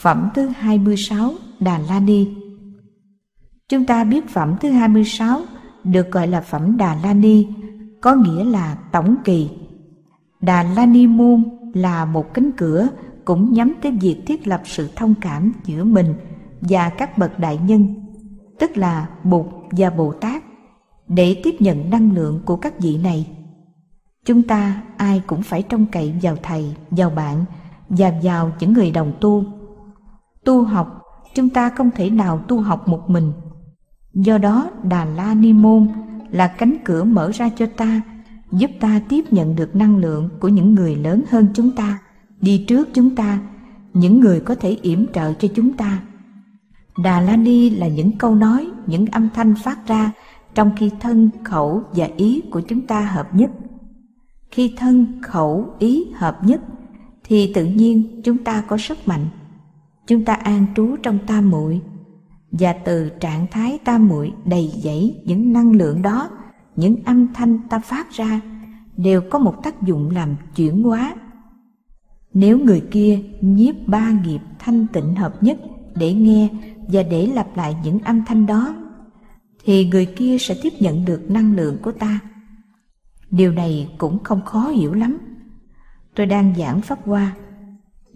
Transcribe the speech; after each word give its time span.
Phẩm 0.00 0.28
thứ 0.34 0.46
26 0.46 1.32
Đà 1.60 1.78
La 1.78 2.00
Ni 2.00 2.28
Chúng 3.68 3.84
ta 3.84 4.04
biết 4.04 4.28
phẩm 4.28 4.56
thứ 4.60 4.70
26 4.70 5.40
được 5.84 6.10
gọi 6.10 6.26
là 6.26 6.40
phẩm 6.40 6.76
Đà 6.76 6.96
La 7.02 7.14
Ni, 7.14 7.46
có 8.00 8.14
nghĩa 8.14 8.44
là 8.44 8.78
tổng 8.92 9.16
kỳ. 9.24 9.50
Đà 10.40 10.62
La 10.62 10.86
Ni 10.86 11.06
Môn 11.06 11.44
là 11.74 12.04
một 12.04 12.34
cánh 12.34 12.50
cửa 12.52 12.88
cũng 13.24 13.52
nhắm 13.52 13.74
tới 13.82 13.92
việc 13.92 14.22
thiết 14.26 14.46
lập 14.46 14.62
sự 14.64 14.88
thông 14.96 15.14
cảm 15.20 15.52
giữa 15.64 15.84
mình 15.84 16.14
và 16.60 16.88
các 16.88 17.18
bậc 17.18 17.38
đại 17.38 17.58
nhân, 17.66 17.94
tức 18.58 18.76
là 18.76 19.08
Bụt 19.24 19.46
và 19.70 19.90
Bồ 19.90 20.12
Tát, 20.12 20.42
để 21.08 21.40
tiếp 21.44 21.54
nhận 21.58 21.90
năng 21.90 22.12
lượng 22.12 22.40
của 22.44 22.56
các 22.56 22.80
vị 22.80 22.98
này. 22.98 23.26
Chúng 24.24 24.42
ta 24.42 24.82
ai 24.96 25.22
cũng 25.26 25.42
phải 25.42 25.62
trông 25.62 25.86
cậy 25.86 26.14
vào 26.22 26.36
Thầy, 26.42 26.74
vào 26.90 27.10
bạn 27.10 27.44
và 27.88 28.12
vào 28.22 28.52
những 28.60 28.72
người 28.72 28.90
đồng 28.90 29.12
tu. 29.20 29.57
Tu 30.48 30.62
học, 30.62 31.02
chúng 31.34 31.48
ta 31.48 31.70
không 31.70 31.90
thể 31.90 32.10
nào 32.10 32.38
tu 32.48 32.60
học 32.60 32.88
một 32.88 33.10
mình. 33.10 33.32
Do 34.14 34.38
đó 34.38 34.70
Đà 34.82 35.04
La 35.04 35.34
Ni 35.34 35.52
Môn 35.52 35.88
là 36.30 36.46
cánh 36.46 36.76
cửa 36.84 37.04
mở 37.04 37.30
ra 37.34 37.50
cho 37.56 37.66
ta, 37.66 38.00
giúp 38.52 38.70
ta 38.80 39.00
tiếp 39.08 39.24
nhận 39.30 39.56
được 39.56 39.76
năng 39.76 39.96
lượng 39.96 40.28
của 40.40 40.48
những 40.48 40.74
người 40.74 40.96
lớn 40.96 41.22
hơn 41.30 41.46
chúng 41.54 41.70
ta, 41.70 41.98
đi 42.40 42.64
trước 42.68 42.88
chúng 42.94 43.16
ta, 43.16 43.38
những 43.92 44.20
người 44.20 44.40
có 44.40 44.54
thể 44.54 44.78
yểm 44.82 45.12
trợ 45.12 45.32
cho 45.32 45.48
chúng 45.54 45.72
ta. 45.72 46.02
Đà 47.04 47.20
La 47.20 47.36
Ni 47.36 47.70
là 47.70 47.88
những 47.88 48.18
câu 48.18 48.34
nói, 48.34 48.66
những 48.86 49.06
âm 49.06 49.28
thanh 49.34 49.54
phát 49.54 49.86
ra 49.86 50.12
trong 50.54 50.70
khi 50.76 50.90
thân, 51.00 51.30
khẩu 51.44 51.82
và 51.92 52.08
ý 52.16 52.42
của 52.50 52.60
chúng 52.60 52.86
ta 52.86 53.00
hợp 53.00 53.34
nhất. 53.34 53.50
Khi 54.50 54.74
thân, 54.76 55.06
khẩu, 55.22 55.74
ý 55.78 56.06
hợp 56.14 56.44
nhất 56.44 56.60
thì 57.24 57.52
tự 57.52 57.64
nhiên 57.64 58.20
chúng 58.24 58.38
ta 58.38 58.60
có 58.60 58.76
sức 58.76 59.08
mạnh. 59.08 59.26
Chúng 60.08 60.24
ta 60.24 60.34
an 60.34 60.66
trú 60.76 60.96
trong 61.02 61.18
tam 61.26 61.50
muội 61.50 61.80
và 62.50 62.72
từ 62.72 63.08
trạng 63.08 63.46
thái 63.50 63.78
tam 63.84 64.08
muội 64.08 64.32
đầy 64.44 64.72
dẫy 64.74 65.22
những 65.24 65.52
năng 65.52 65.72
lượng 65.72 66.02
đó, 66.02 66.30
những 66.76 66.96
âm 67.04 67.32
thanh 67.34 67.58
ta 67.68 67.78
phát 67.78 68.10
ra 68.10 68.40
đều 68.96 69.20
có 69.30 69.38
một 69.38 69.54
tác 69.62 69.82
dụng 69.82 70.10
làm 70.10 70.36
chuyển 70.56 70.82
hóa. 70.82 71.14
Nếu 72.34 72.58
người 72.58 72.82
kia 72.90 73.20
nhiếp 73.40 73.74
ba 73.86 74.10
nghiệp 74.10 74.40
thanh 74.58 74.86
tịnh 74.92 75.14
hợp 75.14 75.42
nhất 75.42 75.58
để 75.94 76.14
nghe 76.14 76.48
và 76.92 77.02
để 77.02 77.26
lặp 77.26 77.56
lại 77.56 77.76
những 77.84 77.98
âm 77.98 78.24
thanh 78.24 78.46
đó, 78.46 78.74
thì 79.64 79.86
người 79.86 80.06
kia 80.06 80.36
sẽ 80.40 80.56
tiếp 80.62 80.72
nhận 80.80 81.04
được 81.04 81.30
năng 81.30 81.56
lượng 81.56 81.76
của 81.82 81.92
ta. 81.92 82.20
Điều 83.30 83.52
này 83.52 83.90
cũng 83.98 84.18
không 84.24 84.40
khó 84.44 84.68
hiểu 84.68 84.94
lắm. 84.94 85.18
Tôi 86.14 86.26
đang 86.26 86.54
giảng 86.58 86.80
pháp 86.80 86.98
hoa. 87.04 87.32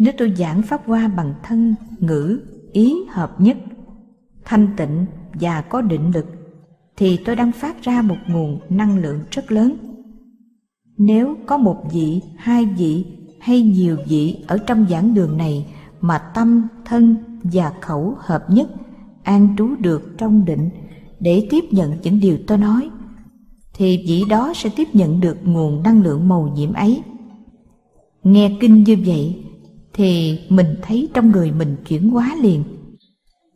Nếu 0.03 0.13
tôi 0.19 0.33
giảng 0.37 0.63
pháp 0.63 0.87
hoa 0.87 1.09
bằng 1.09 1.35
thân, 1.43 1.75
ngữ, 1.99 2.41
ý 2.73 2.95
hợp 3.11 3.41
nhất, 3.41 3.57
thanh 4.45 4.69
tịnh 4.77 5.07
và 5.33 5.61
có 5.61 5.81
định 5.81 6.11
lực, 6.15 6.27
thì 6.97 7.17
tôi 7.25 7.37
đang 7.37 7.53
phát 7.53 7.83
ra 7.83 8.03
một 8.03 8.17
nguồn 8.27 8.61
năng 8.69 8.99
lượng 8.99 9.21
rất 9.31 9.53
lớn. 9.53 9.77
Nếu 10.99 11.37
có 11.47 11.57
một 11.57 11.77
vị, 11.93 12.21
hai 12.37 12.65
vị 12.65 13.05
hay 13.41 13.63
nhiều 13.63 13.97
vị 14.09 14.45
ở 14.47 14.59
trong 14.59 14.87
giảng 14.91 15.15
đường 15.15 15.37
này 15.37 15.67
mà 16.01 16.19
tâm, 16.19 16.69
thân 16.85 17.17
và 17.43 17.73
khẩu 17.81 18.15
hợp 18.19 18.45
nhất, 18.51 18.71
an 19.23 19.55
trú 19.59 19.69
được 19.81 20.15
trong 20.19 20.45
định 20.45 20.71
để 21.21 21.47
tiếp 21.51 21.65
nhận 21.71 21.93
những 22.03 22.21
điều 22.21 22.39
tôi 22.47 22.59
nói 22.59 22.91
thì 23.75 24.05
vị 24.09 24.25
đó 24.29 24.53
sẽ 24.57 24.71
tiếp 24.77 24.89
nhận 24.93 25.21
được 25.21 25.37
nguồn 25.45 25.83
năng 25.83 26.03
lượng 26.03 26.29
màu 26.29 26.53
nhiệm 26.57 26.73
ấy. 26.73 27.03
Nghe 28.23 28.57
kinh 28.61 28.85
như 28.85 28.97
vậy 29.07 29.45
thì 29.95 30.41
mình 30.49 30.77
thấy 30.83 31.09
trong 31.15 31.31
người 31.31 31.53
mình 31.53 31.77
chuyển 31.89 32.11
hóa 32.11 32.35
liền. 32.41 32.65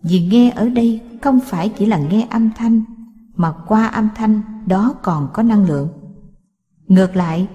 Vì 0.03 0.21
nghe 0.21 0.51
ở 0.51 0.69
đây 0.69 1.01
không 1.23 1.41
phải 1.41 1.69
chỉ 1.69 1.87
là 1.87 1.99
nghe 1.99 2.27
âm 2.31 2.51
thanh 2.57 2.83
mà 3.37 3.53
qua 3.67 3.87
âm 3.87 4.09
thanh 4.15 4.41
đó 4.67 4.95
còn 5.03 5.29
có 5.33 5.43
năng 5.43 5.67
lượng. 5.67 5.89
Ngược 6.89 7.17
lại, 7.17 7.49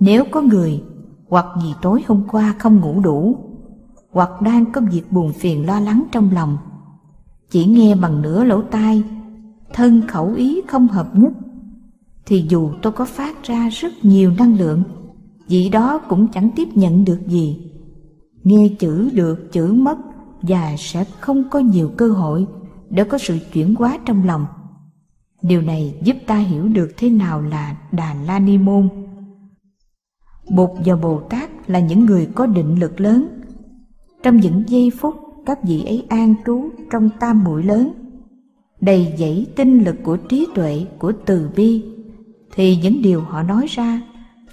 nếu 0.00 0.24
có 0.30 0.40
người 0.40 0.82
hoặc 1.28 1.46
vì 1.62 1.68
tối 1.82 2.02
hôm 2.06 2.22
qua 2.28 2.54
không 2.58 2.80
ngủ 2.80 3.00
đủ 3.00 3.36
hoặc 4.12 4.42
đang 4.42 4.72
có 4.72 4.80
việc 4.80 5.12
buồn 5.12 5.32
phiền 5.32 5.66
lo 5.66 5.80
lắng 5.80 6.04
trong 6.12 6.30
lòng 6.32 6.58
chỉ 7.50 7.64
nghe 7.64 7.94
bằng 7.94 8.22
nửa 8.22 8.44
lỗ 8.44 8.62
tai 8.62 9.02
thân 9.72 10.02
khẩu 10.08 10.34
ý 10.34 10.60
không 10.68 10.88
hợp 10.88 11.16
nhất 11.16 11.32
thì 12.26 12.46
dù 12.48 12.70
tôi 12.82 12.92
có 12.92 13.04
phát 13.04 13.42
ra 13.42 13.68
rất 13.68 13.92
nhiều 14.02 14.32
năng 14.38 14.58
lượng 14.58 14.82
vị 15.48 15.68
đó 15.68 15.98
cũng 15.98 16.28
chẳng 16.28 16.50
tiếp 16.56 16.68
nhận 16.74 17.04
được 17.04 17.20
gì 17.26 17.69
nghe 18.44 18.68
chữ 18.78 19.10
được 19.14 19.52
chữ 19.52 19.72
mất 19.72 19.98
và 20.42 20.74
sẽ 20.78 21.04
không 21.04 21.50
có 21.50 21.58
nhiều 21.58 21.90
cơ 21.96 22.08
hội 22.08 22.46
để 22.90 23.04
có 23.04 23.18
sự 23.18 23.38
chuyển 23.52 23.74
hóa 23.74 23.98
trong 24.06 24.26
lòng. 24.26 24.46
Điều 25.42 25.62
này 25.62 25.94
giúp 26.02 26.16
ta 26.26 26.36
hiểu 26.36 26.68
được 26.68 26.90
thế 26.96 27.10
nào 27.10 27.42
là 27.42 27.76
đà 27.92 28.14
la 28.26 28.38
ni 28.38 28.58
môn. 28.58 28.88
Bụt 30.50 30.70
và 30.84 30.96
bồ 30.96 31.20
tát 31.20 31.70
là 31.70 31.80
những 31.80 32.06
người 32.06 32.28
có 32.34 32.46
định 32.46 32.80
lực 32.80 33.00
lớn. 33.00 33.40
Trong 34.22 34.36
những 34.36 34.64
giây 34.66 34.90
phút 34.98 35.14
các 35.46 35.64
vị 35.64 35.84
ấy 35.84 36.06
an 36.08 36.34
trú 36.46 36.70
trong 36.90 37.10
tam 37.20 37.44
muội 37.44 37.62
lớn, 37.62 37.92
đầy 38.80 39.14
dẫy 39.18 39.46
tinh 39.56 39.84
lực 39.84 39.96
của 40.02 40.16
trí 40.16 40.46
tuệ 40.54 40.86
của 40.98 41.12
từ 41.26 41.50
bi 41.56 41.84
thì 42.54 42.76
những 42.76 43.02
điều 43.02 43.20
họ 43.20 43.42
nói 43.42 43.66
ra, 43.68 44.00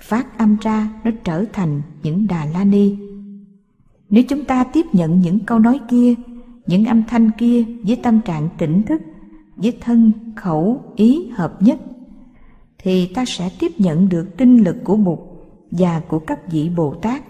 phát 0.01 0.37
âm 0.37 0.57
ra 0.61 0.89
nó 1.03 1.11
trở 1.23 1.45
thành 1.53 1.81
những 2.03 2.27
đà 2.27 2.45
la 2.45 2.63
ni 2.63 3.06
nếu 4.09 4.23
chúng 4.29 4.45
ta 4.45 4.63
tiếp 4.63 4.85
nhận 4.93 5.19
những 5.19 5.39
câu 5.39 5.59
nói 5.59 5.79
kia, 5.89 6.13
những 6.67 6.85
âm 6.85 7.03
thanh 7.07 7.31
kia 7.37 7.65
với 7.83 7.95
tâm 8.03 8.21
trạng 8.21 8.49
tỉnh 8.57 8.83
thức, 8.83 9.01
với 9.55 9.77
thân, 9.81 10.11
khẩu, 10.35 10.81
ý 10.95 11.29
hợp 11.29 11.61
nhất, 11.61 11.79
thì 12.77 13.11
ta 13.15 13.25
sẽ 13.27 13.49
tiếp 13.59 13.71
nhận 13.77 14.09
được 14.09 14.37
tinh 14.37 14.63
lực 14.63 14.77
của 14.83 14.97
bụt 14.97 15.19
và 15.71 16.01
của 16.07 16.19
các 16.19 16.51
vị 16.51 16.69
bồ 16.75 16.93
tát 16.93 17.23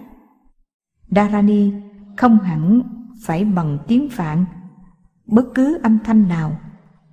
Dharani 1.09 1.71
không 2.17 2.37
hẳn 2.39 2.81
phải 3.21 3.45
bằng 3.45 3.77
tiếng 3.87 4.09
phạn. 4.09 4.45
Bất 5.25 5.45
cứ 5.55 5.79
âm 5.83 5.99
thanh 6.03 6.27
nào, 6.27 6.59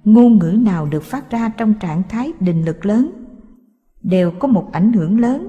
ngôn 0.04 0.38
ngữ 0.38 0.58
nào 0.62 0.86
được 0.86 1.02
phát 1.02 1.30
ra 1.30 1.48
trong 1.48 1.74
trạng 1.74 2.02
thái 2.08 2.32
định 2.40 2.64
lực 2.64 2.86
lớn, 2.86 3.10
đều 4.02 4.30
có 4.30 4.48
một 4.48 4.68
ảnh 4.72 4.92
hưởng 4.92 5.20
lớn, 5.20 5.48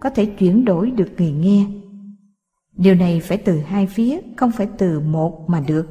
có 0.00 0.10
thể 0.10 0.26
chuyển 0.26 0.64
đổi 0.64 0.90
được 0.90 1.08
người 1.18 1.32
nghe 1.32 1.66
điều 2.76 2.94
này 2.94 3.20
phải 3.20 3.38
từ 3.38 3.60
hai 3.60 3.86
phía, 3.86 4.20
không 4.36 4.50
phải 4.50 4.68
từ 4.78 5.00
một 5.00 5.44
mà 5.48 5.60
được. 5.60 5.86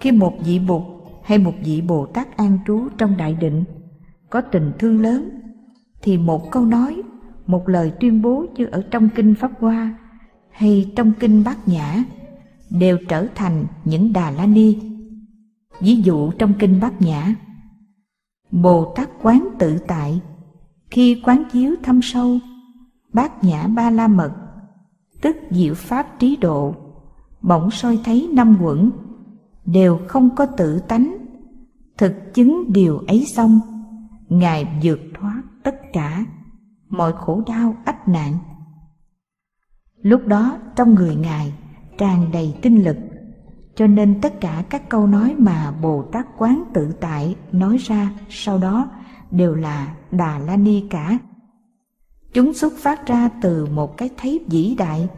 Khi 0.00 0.12
một 0.12 0.34
vị 0.44 0.58
bụt 0.58 0.82
hay 1.24 1.38
một 1.38 1.54
vị 1.64 1.80
bồ 1.80 2.06
tát 2.06 2.36
an 2.36 2.58
trú 2.66 2.88
trong 2.98 3.16
đại 3.16 3.34
định 3.34 3.64
có 4.30 4.40
tình 4.40 4.72
thương 4.78 5.00
lớn, 5.00 5.30
thì 6.02 6.18
một 6.18 6.50
câu 6.50 6.64
nói, 6.66 7.02
một 7.46 7.68
lời 7.68 7.92
tuyên 8.00 8.22
bố 8.22 8.46
như 8.56 8.66
ở 8.66 8.82
trong 8.90 9.08
kinh 9.14 9.34
pháp 9.34 9.50
hoa 9.60 9.98
hay 10.50 10.92
trong 10.96 11.12
kinh 11.20 11.44
bát 11.44 11.68
nhã 11.68 12.04
đều 12.70 12.98
trở 13.08 13.26
thành 13.34 13.66
những 13.84 14.12
đà 14.12 14.30
la 14.30 14.46
ni. 14.46 14.78
Ví 15.80 15.96
dụ 15.96 16.30
trong 16.30 16.54
kinh 16.58 16.80
bát 16.80 17.02
nhã, 17.02 17.34
bồ 18.50 18.92
tát 18.96 19.08
quán 19.22 19.48
tự 19.58 19.78
tại, 19.78 20.20
khi 20.90 21.22
quán 21.24 21.44
chiếu 21.52 21.74
thâm 21.82 22.02
sâu, 22.02 22.38
bát 23.12 23.44
nhã 23.44 23.66
ba 23.66 23.90
la 23.90 24.08
mật 24.08 24.30
tức 25.20 25.36
diệu 25.50 25.74
pháp 25.74 26.06
trí 26.18 26.36
độ. 26.36 26.74
Bỗng 27.42 27.70
soi 27.70 28.00
thấy 28.04 28.28
năm 28.32 28.56
quẩn, 28.62 28.90
đều 29.64 29.98
không 30.08 30.36
có 30.36 30.46
tự 30.46 30.78
tánh. 30.78 31.16
Thực 31.98 32.34
chứng 32.34 32.72
điều 32.72 32.98
ấy 32.98 33.24
xong, 33.26 33.60
ngài 34.28 34.80
vượt 34.82 35.00
thoát 35.14 35.42
tất 35.62 35.76
cả, 35.92 36.24
mọi 36.88 37.12
khổ 37.12 37.42
đau, 37.46 37.76
ách 37.84 38.08
nạn. 38.08 38.38
Lúc 40.02 40.26
đó, 40.26 40.58
trong 40.76 40.94
người 40.94 41.16
ngài 41.16 41.52
tràn 41.98 42.32
đầy 42.32 42.54
tinh 42.62 42.84
lực, 42.84 42.96
cho 43.74 43.86
nên 43.86 44.20
tất 44.20 44.40
cả 44.40 44.64
các 44.70 44.88
câu 44.88 45.06
nói 45.06 45.34
mà 45.38 45.72
bồ 45.82 46.02
tát 46.02 46.26
quán 46.38 46.64
tự 46.74 46.92
tại 47.00 47.36
nói 47.52 47.76
ra 47.76 48.10
sau 48.28 48.58
đó 48.58 48.90
đều 49.30 49.54
là 49.54 49.94
đà 50.10 50.38
la 50.38 50.56
ni 50.56 50.84
cả 50.90 51.18
chúng 52.38 52.54
xuất 52.54 52.72
phát 52.76 53.06
ra 53.06 53.30
từ 53.42 53.66
một 53.66 53.96
cái 53.96 54.10
thấy 54.16 54.40
vĩ 54.46 54.74
đại, 54.78 55.08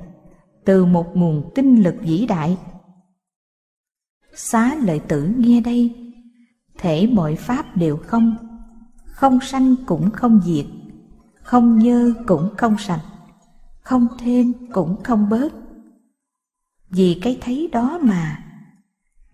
từ 0.64 0.84
một 0.84 1.17
nguồn 1.17 1.50
tinh 1.55 1.82
lực 1.82 1.94
vĩ 2.00 2.26
đại. 2.26 2.58
Xá 4.34 4.75
lợi 4.75 4.99
tử 4.99 5.34
nghe 5.37 5.61
đây, 5.61 6.12
thể 6.78 7.06
mọi 7.12 7.37
pháp 7.37 7.76
đều 7.76 7.96
không 7.96 8.37
không 9.05 9.38
sanh 9.40 9.75
cũng 9.87 10.11
không 10.11 10.40
diệt, 10.44 10.67
không 11.43 11.78
nhơ 11.78 12.14
cũng 12.26 12.55
không 12.56 12.76
sạch, 12.78 13.05
không 13.81 14.06
thêm 14.19 14.52
cũng 14.73 15.02
không 15.02 15.28
bớt. 15.28 15.52
Vì 16.90 17.20
cái 17.23 17.38
thấy 17.40 17.69
đó 17.73 17.99
mà, 18.02 18.44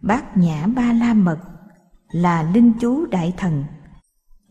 bát 0.02 0.36
nhã 0.36 0.66
ba 0.66 0.92
la 0.92 1.14
mật 1.14 1.38
là 2.10 2.50
linh 2.54 2.72
chú 2.80 3.06
đại 3.06 3.34
thần, 3.36 3.64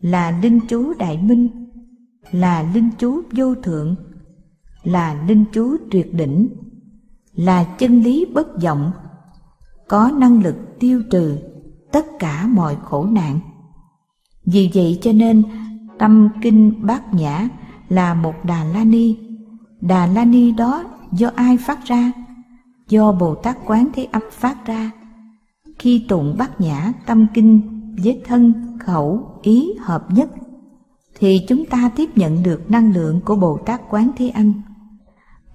là 0.00 0.30
linh 0.30 0.60
chú 0.68 0.94
đại 0.98 1.18
minh 1.18 1.65
là 2.30 2.62
linh 2.74 2.90
chú 2.98 3.22
vô 3.32 3.54
thượng, 3.54 3.94
là 4.82 5.24
linh 5.28 5.44
chú 5.52 5.76
tuyệt 5.90 6.14
đỉnh, 6.14 6.48
là 7.34 7.64
chân 7.64 8.02
lý 8.02 8.26
bất 8.34 8.62
vọng, 8.62 8.90
có 9.88 10.10
năng 10.18 10.42
lực 10.42 10.56
tiêu 10.80 11.02
trừ 11.10 11.38
tất 11.92 12.06
cả 12.18 12.46
mọi 12.46 12.76
khổ 12.84 13.04
nạn. 13.04 13.40
Vì 14.44 14.70
vậy 14.74 14.98
cho 15.02 15.12
nên 15.12 15.42
tâm 15.98 16.28
kinh 16.42 16.86
bát 16.86 17.14
nhã 17.14 17.48
là 17.88 18.14
một 18.14 18.34
đà 18.44 18.64
la 18.64 18.84
ni. 18.84 19.18
Đà 19.80 20.06
la 20.06 20.24
ni 20.24 20.52
đó 20.52 20.84
do 21.12 21.30
ai 21.34 21.56
phát 21.56 21.84
ra? 21.84 22.12
Do 22.88 23.12
bồ 23.12 23.34
tát 23.34 23.56
quán 23.66 23.88
thế 23.94 24.08
âm 24.12 24.22
phát 24.30 24.66
ra. 24.66 24.90
Khi 25.78 26.04
tụng 26.08 26.34
bát 26.38 26.60
nhã, 26.60 26.92
tâm 27.06 27.26
kinh 27.34 27.60
với 28.02 28.22
thân, 28.26 28.52
khẩu, 28.80 29.40
ý 29.42 29.72
hợp 29.80 30.06
nhất 30.10 30.30
thì 31.18 31.44
chúng 31.48 31.66
ta 31.66 31.90
tiếp 31.96 32.10
nhận 32.16 32.42
được 32.42 32.70
năng 32.70 32.92
lượng 32.92 33.20
của 33.20 33.36
bồ 33.36 33.58
tát 33.66 33.80
quán 33.90 34.10
thế 34.16 34.28
âm. 34.28 34.52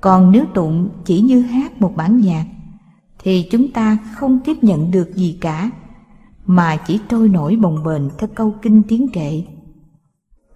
Còn 0.01 0.31
nếu 0.31 0.45
tụng 0.53 0.89
chỉ 1.05 1.21
như 1.21 1.41
hát 1.41 1.81
một 1.81 1.95
bản 1.95 2.17
nhạc, 2.17 2.45
thì 3.19 3.47
chúng 3.51 3.71
ta 3.71 3.97
không 4.15 4.39
tiếp 4.45 4.63
nhận 4.63 4.91
được 4.91 5.15
gì 5.15 5.37
cả, 5.41 5.71
mà 6.45 6.77
chỉ 6.87 6.99
trôi 7.09 7.29
nổi 7.29 7.55
bồng 7.55 7.83
bềnh 7.83 8.09
theo 8.17 8.29
câu 8.35 8.55
kinh 8.61 8.83
tiếng 8.87 9.07
kệ. 9.09 9.43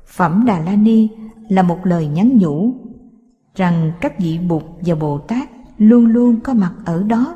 Phẩm 0.07 0.43
đà 0.45 0.59
la 0.59 0.75
ni 0.75 1.07
là 1.49 1.63
một 1.63 1.79
lời 1.83 2.07
nhắn 2.07 2.37
nhủ 2.37 2.73
rằng 3.55 3.91
các 4.01 4.19
vị 4.19 4.39
bụt 4.39 4.63
và 4.81 4.95
bồ 4.95 5.17
tát 5.17 5.49
luôn 5.77 6.05
luôn 6.05 6.39
có 6.39 6.53
mặt 6.53 6.73
ở 6.85 7.03
đó, 7.03 7.35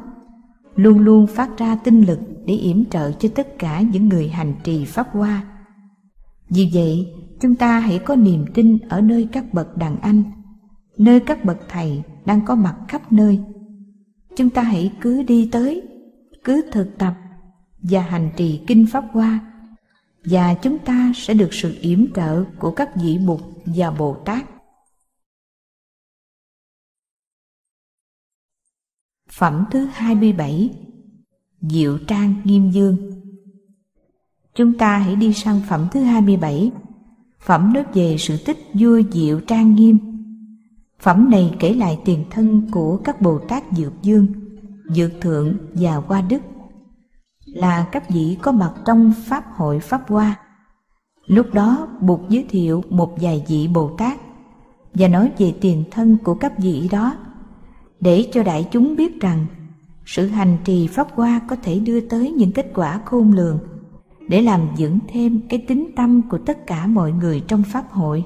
luôn 0.75 0.99
luôn 0.99 1.27
phát 1.27 1.57
ra 1.57 1.75
tinh 1.75 2.01
lực 2.01 2.19
để 2.45 2.53
yểm 2.53 2.85
trợ 2.85 3.11
cho 3.11 3.29
tất 3.35 3.59
cả 3.59 3.81
những 3.81 4.09
người 4.09 4.29
hành 4.29 4.53
trì 4.63 4.85
pháp 4.85 5.07
hoa 5.11 5.43
vì 6.49 6.69
vậy, 6.73 7.13
chúng 7.41 7.55
ta 7.55 7.79
hãy 7.79 7.99
có 7.99 8.15
niềm 8.15 8.45
tin 8.53 8.77
ở 8.89 9.01
nơi 9.01 9.27
các 9.31 9.53
bậc 9.53 9.77
đàn 9.77 9.99
anh, 10.01 10.23
nơi 10.97 11.19
các 11.19 11.45
bậc 11.45 11.57
thầy 11.69 12.03
đang 12.25 12.45
có 12.45 12.55
mặt 12.55 12.75
khắp 12.87 13.11
nơi 13.11 13.39
chúng 14.39 14.49
ta 14.49 14.61
hãy 14.61 14.91
cứ 15.01 15.23
đi 15.23 15.49
tới, 15.51 15.87
cứ 16.43 16.69
thực 16.71 16.97
tập 16.97 17.13
và 17.77 18.01
hành 18.01 18.31
trì 18.37 18.61
kinh 18.67 18.87
pháp 18.91 19.03
hoa, 19.11 19.39
và 20.23 20.53
chúng 20.53 20.79
ta 20.79 21.11
sẽ 21.15 21.33
được 21.33 21.49
sự 21.51 21.77
yểm 21.81 22.13
trợ 22.13 22.43
của 22.59 22.71
các 22.71 22.89
vị 22.95 23.17
Bụt 23.27 23.41
và 23.65 23.91
Bồ 23.91 24.17
Tát. 24.25 24.45
Phẩm 29.31 29.65
thứ 29.71 29.85
27 29.85 30.69
Diệu 31.61 31.97
Trang 32.07 32.41
Nghiêm 32.43 32.71
Dương 32.71 32.97
Chúng 34.55 34.77
ta 34.77 34.97
hãy 34.97 35.15
đi 35.15 35.33
sang 35.33 35.61
phẩm 35.67 35.87
thứ 35.91 36.03
27 36.03 36.71
Phẩm 37.39 37.73
nói 37.73 37.83
về 37.93 38.15
sự 38.19 38.37
tích 38.45 38.57
vua 38.73 39.01
Diệu 39.11 39.39
Trang 39.39 39.75
Nghiêm. 39.75 39.97
Phẩm 40.99 41.29
này 41.29 41.55
kể 41.59 41.73
lại 41.73 41.99
tiền 42.05 42.25
thân 42.29 42.67
của 42.71 42.97
các 42.97 43.21
Bồ 43.21 43.39
Tát 43.39 43.63
Dược 43.71 43.93
Dương, 44.01 44.27
Dược 44.85 45.11
Thượng 45.21 45.57
và 45.73 45.95
Hoa 45.95 46.21
Đức. 46.21 46.41
Là 47.45 47.87
các 47.91 48.09
vị 48.09 48.37
có 48.41 48.51
mặt 48.51 48.73
trong 48.85 49.13
Pháp 49.25 49.43
hội 49.55 49.79
Pháp 49.79 50.09
Hoa. 50.09 50.39
Lúc 51.25 51.53
đó 51.53 51.87
Bụt 52.01 52.19
giới 52.29 52.45
thiệu 52.49 52.83
một 52.89 53.15
vài 53.21 53.43
vị 53.47 53.67
Bồ 53.67 53.89
Tát 53.97 54.17
và 54.93 55.07
nói 55.07 55.31
về 55.37 55.53
tiền 55.61 55.83
thân 55.91 56.17
của 56.23 56.35
các 56.35 56.59
vị 56.59 56.89
đó 56.91 57.15
để 57.99 58.27
cho 58.33 58.43
đại 58.43 58.67
chúng 58.71 58.95
biết 58.95 59.21
rằng 59.21 59.45
sự 60.05 60.27
hành 60.27 60.57
trì 60.63 60.87
Pháp 60.87 61.07
Hoa 61.15 61.41
có 61.47 61.55
thể 61.63 61.79
đưa 61.79 61.99
tới 61.99 62.31
những 62.31 62.51
kết 62.51 62.71
quả 62.75 63.01
khôn 63.05 63.33
lường 63.33 63.59
để 64.29 64.41
làm 64.41 64.61
dưỡng 64.77 64.99
thêm 65.07 65.39
cái 65.49 65.65
tính 65.67 65.91
tâm 65.95 66.21
của 66.29 66.37
tất 66.37 66.67
cả 66.67 66.87
mọi 66.87 67.11
người 67.11 67.43
trong 67.47 67.63
Pháp 67.63 67.91
hội. 67.91 68.25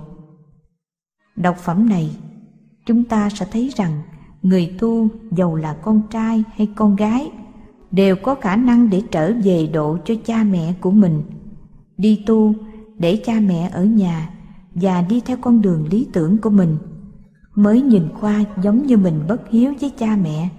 Đọc 1.36 1.58
phẩm 1.58 1.90
này, 1.90 2.10
chúng 2.86 3.04
ta 3.04 3.30
sẽ 3.30 3.46
thấy 3.52 3.72
rằng 3.76 4.02
người 4.42 4.76
tu 4.80 5.08
giàu 5.32 5.56
là 5.56 5.74
con 5.74 6.02
trai 6.10 6.44
hay 6.56 6.68
con 6.76 6.96
gái 6.96 7.32
đều 7.92 8.16
có 8.16 8.36
khả 8.36 8.56
năng 8.56 8.90
để 8.90 9.04
trở 9.12 9.34
về 9.44 9.70
độ 9.74 9.98
cho 10.06 10.14
cha 10.26 10.44
mẹ 10.44 10.74
của 10.82 10.92
mình. 10.92 11.24
Đi 11.98 12.24
tu 12.26 12.54
để 12.98 13.22
cha 13.26 13.40
mẹ 13.40 13.70
ở 13.74 13.84
nhà 13.84 14.30
và 14.76 15.02
đi 15.02 15.22
theo 15.26 15.38
con 15.42 15.62
đường 15.62 15.88
lý 15.88 16.08
tưởng 16.14 16.38
của 16.38 16.50
mình 16.50 16.78
mới 17.56 17.82
nhìn 17.82 18.08
qua 18.22 18.44
giống 18.64 18.86
như 18.86 18.98
mình 18.98 19.26
bất 19.28 19.50
hiếu 19.50 19.74
với 19.82 19.90
cha 19.90 20.18
mẹ. 20.24 20.50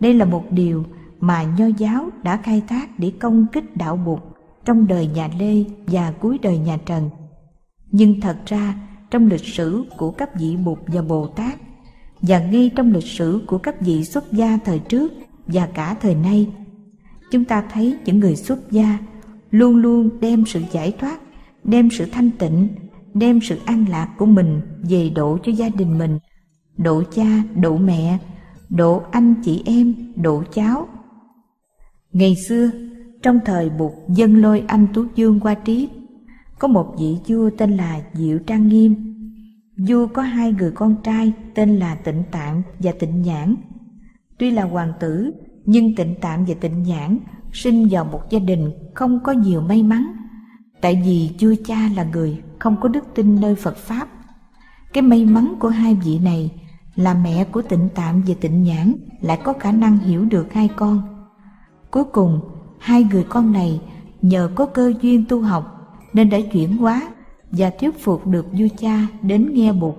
Đây 0.00 0.14
là 0.14 0.24
một 0.24 0.44
điều 0.50 0.84
mà 1.20 1.42
nho 1.42 1.66
giáo 1.66 2.08
đã 2.22 2.36
khai 2.36 2.62
thác 2.68 2.98
để 2.98 3.12
công 3.20 3.46
kích 3.52 3.76
đạo 3.76 3.96
bụt 3.96 4.20
trong 4.64 4.86
đời 4.86 5.06
nhà 5.06 5.28
lê 5.38 5.64
và 5.86 6.12
cuối 6.20 6.38
đời 6.42 6.58
nhà 6.58 6.78
trần. 6.86 7.10
Nhưng 7.90 8.20
thật 8.20 8.36
ra, 8.46 8.74
trong 9.10 9.26
lịch 9.26 9.44
sử 9.44 9.84
của 9.96 10.10
các 10.10 10.40
vị 10.40 10.56
bụt 10.56 10.78
và 10.86 11.02
bồ 11.02 11.26
tát, 11.26 11.58
và 12.22 12.38
ngay 12.38 12.70
trong 12.76 12.92
lịch 12.92 13.06
sử 13.06 13.40
của 13.46 13.58
các 13.58 13.80
vị 13.80 14.04
xuất 14.04 14.32
gia 14.32 14.58
thời 14.64 14.78
trước 14.78 15.12
và 15.46 15.66
cả 15.66 15.94
thời 15.94 16.14
nay, 16.14 16.46
chúng 17.30 17.44
ta 17.44 17.64
thấy 17.72 17.96
những 18.04 18.18
người 18.18 18.36
xuất 18.36 18.70
gia 18.70 18.98
luôn 19.50 19.76
luôn 19.76 20.20
đem 20.20 20.44
sự 20.46 20.62
giải 20.72 20.92
thoát, 20.98 21.20
đem 21.64 21.88
sự 21.90 22.06
thanh 22.12 22.30
tịnh, 22.30 22.68
đem 23.14 23.40
sự 23.42 23.58
an 23.64 23.84
lạc 23.88 24.08
của 24.18 24.26
mình 24.26 24.60
về 24.82 25.10
độ 25.10 25.38
cho 25.42 25.52
gia 25.52 25.68
đình 25.68 25.98
mình, 25.98 26.18
độ 26.76 27.02
cha, 27.14 27.42
độ 27.54 27.76
mẹ, 27.76 28.18
độ 28.68 29.02
anh 29.10 29.34
chị 29.44 29.62
em, 29.66 29.94
độ 30.16 30.42
cháu. 30.52 30.88
Ngày 32.12 32.36
xưa 32.48 32.70
trong 33.22 33.38
thời 33.44 33.70
buộc 33.70 33.92
dân 34.08 34.36
lôi 34.36 34.64
anh 34.66 34.86
tú 34.94 35.04
dương 35.14 35.40
qua 35.40 35.54
triết 35.64 35.88
có 36.58 36.68
một 36.68 36.94
vị 36.98 37.16
vua 37.28 37.50
tên 37.58 37.76
là 37.76 38.00
diệu 38.12 38.38
trang 38.38 38.68
nghiêm. 38.68 38.94
Vua 39.88 40.06
có 40.06 40.22
hai 40.22 40.52
người 40.52 40.70
con 40.70 40.96
trai, 41.02 41.32
tên 41.54 41.76
là 41.76 41.94
tịnh 41.94 42.22
tạng 42.30 42.62
và 42.78 42.92
tịnh 42.98 43.22
nhãn. 43.22 43.54
Tuy 44.38 44.50
là 44.50 44.64
hoàng 44.64 44.92
tử, 45.00 45.30
nhưng 45.64 45.96
tịnh 45.96 46.14
tạm 46.20 46.44
và 46.44 46.54
tịnh 46.60 46.82
nhãn 46.82 47.18
sinh 47.52 47.88
vào 47.90 48.04
một 48.04 48.20
gia 48.30 48.38
đình 48.38 48.70
không 48.94 49.20
có 49.24 49.32
nhiều 49.32 49.60
may 49.60 49.82
mắn. 49.82 50.12
Tại 50.80 51.02
vì 51.04 51.30
vua 51.40 51.54
cha 51.66 51.88
là 51.96 52.04
người 52.04 52.42
không 52.58 52.76
có 52.80 52.88
đức 52.88 53.04
tin 53.14 53.40
nơi 53.40 53.54
phật 53.54 53.76
pháp. 53.76 54.08
Cái 54.92 55.02
may 55.02 55.24
mắn 55.24 55.54
của 55.60 55.68
hai 55.68 55.94
vị 55.94 56.18
này 56.18 56.50
là 56.94 57.14
mẹ 57.14 57.44
của 57.44 57.62
tịnh 57.62 57.88
tạm 57.94 58.22
và 58.26 58.34
tịnh 58.40 58.62
nhãn 58.62 58.94
lại 59.20 59.38
có 59.44 59.52
khả 59.52 59.72
năng 59.72 59.98
hiểu 59.98 60.24
được 60.24 60.52
hai 60.52 60.68
con. 60.76 61.02
Cuối 61.90 62.04
cùng 62.04 62.40
hai 62.78 63.04
người 63.04 63.24
con 63.28 63.52
này 63.52 63.80
nhờ 64.22 64.50
có 64.54 64.66
cơ 64.66 64.92
duyên 65.00 65.24
tu 65.28 65.40
học 65.40 65.94
nên 66.12 66.30
đã 66.30 66.38
chuyển 66.52 66.76
hóa 66.76 67.02
và 67.50 67.70
thuyết 67.70 67.98
phục 68.04 68.26
được 68.26 68.46
vua 68.52 68.68
cha 68.78 69.06
đến 69.22 69.54
nghe 69.54 69.72
bụt 69.72 69.94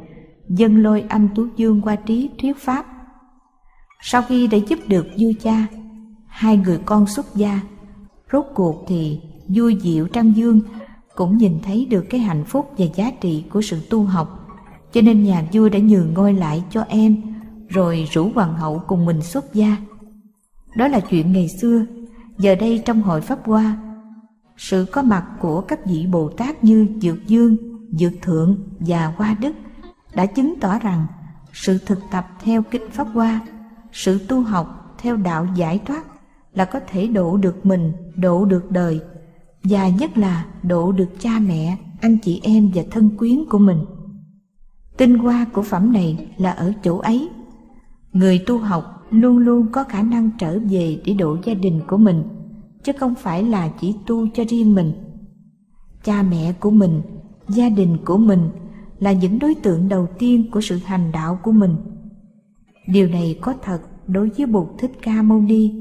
dân 0.49 0.83
lôi 0.83 1.03
anh 1.09 1.29
tú 1.35 1.47
dương 1.55 1.81
qua 1.81 1.95
trí 1.95 2.29
thuyết 2.37 2.57
pháp 2.57 2.85
sau 4.01 4.21
khi 4.21 4.47
đã 4.47 4.57
giúp 4.57 4.79
được 4.87 5.07
vua 5.17 5.31
cha, 5.41 5.67
hai 6.27 6.57
người 6.57 6.79
con 6.85 7.07
xuất 7.07 7.35
gia, 7.35 7.59
rốt 8.31 8.45
cuộc 8.53 8.85
thì 8.87 9.19
vua 9.47 9.71
Diệu 9.81 10.07
Trang 10.07 10.35
Dương 10.35 10.61
cũng 11.15 11.37
nhìn 11.37 11.59
thấy 11.63 11.85
được 11.85 12.05
cái 12.09 12.21
hạnh 12.21 12.43
phúc 12.45 12.71
và 12.77 12.85
giá 12.95 13.11
trị 13.21 13.43
của 13.49 13.61
sự 13.61 13.79
tu 13.89 14.03
học. 14.03 14.47
Cho 14.93 15.01
nên 15.01 15.23
nhà 15.23 15.43
vua 15.53 15.69
đã 15.69 15.79
nhường 15.79 16.13
ngôi 16.13 16.33
lại 16.33 16.63
cho 16.69 16.81
em, 16.81 17.21
rồi 17.69 18.07
rủ 18.11 18.29
hoàng 18.35 18.53
hậu 18.53 18.81
cùng 18.87 19.05
mình 19.05 19.21
xuất 19.21 19.53
gia. 19.53 19.77
Đó 20.75 20.87
là 20.87 20.99
chuyện 20.99 21.33
ngày 21.33 21.47
xưa, 21.47 21.85
giờ 22.39 22.55
đây 22.55 22.83
trong 22.85 23.01
hội 23.01 23.21
Pháp 23.21 23.39
Hoa, 23.45 23.77
sự 24.57 24.85
có 24.91 25.01
mặt 25.01 25.25
của 25.39 25.61
các 25.61 25.85
vị 25.85 26.07
Bồ 26.11 26.29
Tát 26.29 26.63
như 26.63 26.87
Dược 27.01 27.27
Dương, 27.27 27.57
Dược 27.91 28.13
Thượng 28.21 28.57
và 28.79 29.13
Hoa 29.17 29.35
Đức 29.41 29.55
đã 30.15 30.25
chứng 30.25 30.59
tỏ 30.59 30.79
rằng 30.79 31.05
sự 31.53 31.77
thực 31.85 31.99
tập 32.11 32.27
theo 32.43 32.61
Kinh 32.61 32.89
Pháp 32.91 33.07
Hoa 33.13 33.41
sự 33.91 34.19
tu 34.27 34.41
học 34.41 34.95
theo 34.97 35.17
đạo 35.17 35.47
giải 35.55 35.79
thoát 35.85 36.03
là 36.53 36.65
có 36.65 36.79
thể 36.87 37.07
độ 37.07 37.37
được 37.37 37.65
mình, 37.65 37.93
độ 38.15 38.45
được 38.45 38.71
đời 38.71 38.99
và 39.63 39.89
nhất 39.89 40.17
là 40.17 40.45
độ 40.63 40.91
được 40.91 41.09
cha 41.19 41.39
mẹ, 41.39 41.77
anh 42.01 42.17
chị 42.17 42.39
em 42.43 42.71
và 42.75 42.83
thân 42.91 43.17
quyến 43.17 43.45
của 43.49 43.57
mình. 43.57 43.85
Tinh 44.97 45.17
hoa 45.17 45.45
của 45.53 45.61
phẩm 45.61 45.93
này 45.93 46.27
là 46.37 46.51
ở 46.51 46.73
chỗ 46.83 46.97
ấy. 46.97 47.29
Người 48.13 48.43
tu 48.47 48.57
học 48.57 48.98
luôn 49.11 49.37
luôn 49.37 49.67
có 49.71 49.83
khả 49.83 50.03
năng 50.03 50.29
trở 50.37 50.59
về 50.59 51.01
để 51.05 51.13
độ 51.13 51.37
gia 51.43 51.53
đình 51.53 51.81
của 51.87 51.97
mình, 51.97 52.23
chứ 52.83 52.91
không 52.99 53.15
phải 53.15 53.43
là 53.43 53.69
chỉ 53.81 53.95
tu 54.07 54.27
cho 54.33 54.43
riêng 54.49 54.75
mình. 54.75 54.91
Cha 56.03 56.23
mẹ 56.23 56.53
của 56.59 56.71
mình, 56.71 57.01
gia 57.47 57.69
đình 57.69 57.97
của 58.05 58.17
mình 58.17 58.49
là 58.99 59.11
những 59.11 59.39
đối 59.39 59.55
tượng 59.55 59.89
đầu 59.89 60.07
tiên 60.19 60.51
của 60.51 60.61
sự 60.61 60.77
hành 60.85 61.11
đạo 61.11 61.39
của 61.43 61.51
mình 61.51 61.75
Điều 62.91 63.07
này 63.07 63.39
có 63.41 63.53
thật 63.63 63.79
đối 64.07 64.29
với 64.29 64.45
Bụt 64.45 64.67
Thích 64.77 64.91
Ca 65.01 65.21
Mâu 65.21 65.41
Ni. 65.41 65.73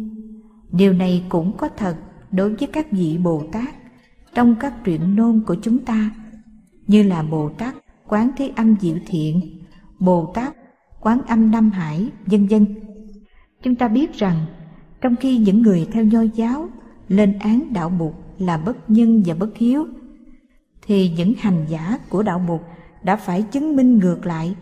Điều 0.73 0.93
này 0.93 1.25
cũng 1.29 1.57
có 1.57 1.69
thật 1.77 1.97
đối 2.31 2.55
với 2.55 2.69
các 2.73 2.93
vị 2.93 3.19
Bồ 3.19 3.43
Tát 3.53 3.75
trong 4.35 4.55
các 4.61 4.75
truyện 4.85 5.17
nôn 5.17 5.43
của 5.47 5.57
chúng 5.63 5.79
ta, 5.79 6.11
như 6.87 7.03
là 7.03 7.23
Bồ 7.23 7.49
Tát 7.49 7.75
Quán 8.09 8.31
Thế 8.37 8.53
Âm 8.57 8.77
Diệu 8.81 8.97
Thiện, 9.07 9.41
Bồ 9.99 10.33
Tát 10.35 10.57
Quán 11.01 11.21
Âm 11.29 11.51
Nam 11.51 11.71
Hải, 11.71 12.09
vân 12.27 12.47
vân. 12.47 12.67
Chúng 13.69 13.77
ta 13.77 13.89
biết 13.89 14.15
rằng, 14.15 14.37
trong 15.01 15.17
khi 15.17 15.39
những 15.39 15.63
người 15.63 15.89
theo 15.93 16.05
nho 16.05 16.21
giáo 16.21 16.69
lên 17.09 17.39
án 17.39 17.73
đạo 17.73 17.89
Bụt 17.89 18.13
là 18.39 18.57
bất 18.57 18.91
nhân 18.91 19.23
và 19.27 19.35
bất 19.35 19.57
hiếu, 19.57 19.87
thì 20.87 21.11
những 21.17 21.33
hành 21.39 21.65
giả 21.69 21.99
của 22.09 22.23
đạo 22.23 22.39
Bụt 22.49 22.61
đã 23.03 23.17
phải 23.17 23.43
chứng 23.43 23.77
minh 23.77 23.99
ngược 23.99 24.27
lại 24.27 24.55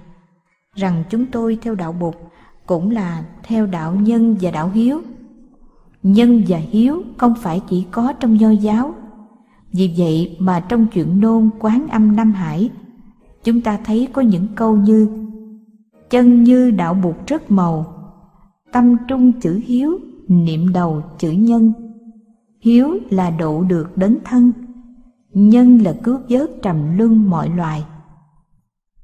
rằng 0.75 1.05
chúng 1.11 1.27
tôi 1.27 1.59
theo 1.63 1.75
đạo 1.75 1.93
Bụt 1.93 2.15
cũng 2.67 2.91
là 2.91 3.25
theo 3.43 3.67
đạo 3.67 3.95
nhân 3.95 4.37
và 4.41 4.51
đạo 4.51 4.71
hiếu. 4.75 5.01
Nhân 6.03 6.43
và 6.49 6.59
hiếu 6.59 7.03
không 7.17 7.35
phải 7.41 7.61
chỉ 7.69 7.87
có 7.91 8.13
trong 8.13 8.37
nho 8.37 8.51
giáo. 8.51 8.95
Vì 9.73 9.95
vậy 9.97 10.37
mà 10.39 10.61
trong 10.61 10.87
chuyện 10.87 11.21
nôn 11.21 11.51
quán 11.59 11.87
âm 11.89 12.17
Nam 12.17 12.33
Hải, 12.33 12.71
chúng 13.45 13.61
ta 13.61 13.79
thấy 13.85 14.09
có 14.13 14.23
những 14.23 14.47
câu 14.55 14.77
như 14.77 15.09
Chân 16.11 16.43
như 16.43 16.71
đạo 16.71 16.95
bụt 16.95 17.17
rất 17.27 17.51
màu, 17.51 17.96
tâm 18.73 18.97
trung 19.09 19.33
chữ 19.41 19.61
hiếu, 19.65 19.99
niệm 20.29 20.73
đầu 20.73 21.03
chữ 21.19 21.31
nhân. 21.31 21.73
Hiếu 22.61 22.99
là 23.11 23.31
độ 23.31 23.63
được 23.63 23.97
đến 23.97 24.19
thân, 24.25 24.53
nhân 25.33 25.79
là 25.79 25.97
cứu 26.05 26.19
vớt 26.29 26.51
trầm 26.63 26.99
luân 26.99 27.31
mọi 27.31 27.49
loài. 27.49 27.85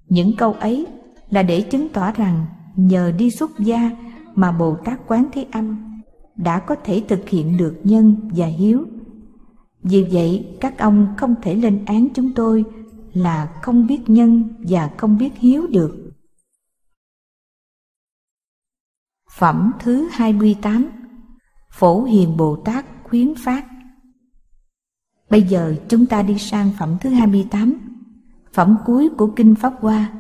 Những 0.09 0.33
câu 0.39 0.53
ấy 0.53 0.87
là 1.31 1.43
để 1.43 1.61
chứng 1.61 1.89
tỏ 1.89 2.13
rằng 2.13 2.47
nhờ 2.77 3.13
đi 3.19 3.31
xuất 3.31 3.51
gia 3.59 3.91
mà 4.35 4.53
Bồ 4.53 4.77
Tát 4.85 5.01
Quán 5.07 5.27
Thế 5.33 5.47
Âm 5.53 5.77
đã 6.37 6.59
có 6.59 6.75
thể 6.85 7.03
thực 7.09 7.29
hiện 7.29 7.57
được 7.57 7.75
nhân 7.85 8.17
và 8.37 8.47
hiếu. 8.47 8.85
Vì 9.83 10.07
vậy, 10.13 10.57
các 10.61 10.79
ông 10.79 11.07
không 11.17 11.35
thể 11.43 11.55
lên 11.55 11.85
án 11.87 12.09
chúng 12.15 12.33
tôi 12.35 12.65
là 13.13 13.47
không 13.63 13.87
biết 13.87 14.11
nhân 14.11 14.49
và 14.69 14.91
không 14.97 15.19
biết 15.19 15.39
hiếu 15.39 15.67
được. 15.67 16.02
Phẩm 19.39 19.73
thứ 19.79 20.09
28 20.13 20.91
Phổ 21.71 22.05
Hiền 22.05 22.37
Bồ 22.37 22.57
Tát 22.57 22.85
khuyến 23.05 23.35
phát. 23.35 23.67
Bây 25.31 25.43
giờ 25.43 25.75
chúng 25.89 26.07
ta 26.07 26.23
đi 26.23 26.39
sang 26.39 26.71
phẩm 26.79 26.97
thứ 27.01 27.11
28 27.11 27.79
Phẩm 28.53 28.77
cuối 28.87 29.09
của 29.19 29.27
Kinh 29.37 29.55
Pháp 29.55 29.73
Hoa. 29.81 30.13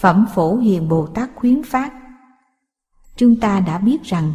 Phẩm 0.00 0.26
Phổ 0.34 0.56
Hiền 0.56 0.88
Bồ 0.88 1.06
Tát 1.06 1.30
khuyến 1.34 1.62
phát. 1.62 1.92
Chúng 3.16 3.40
ta 3.40 3.60
đã 3.60 3.78
biết 3.78 4.02
rằng, 4.02 4.32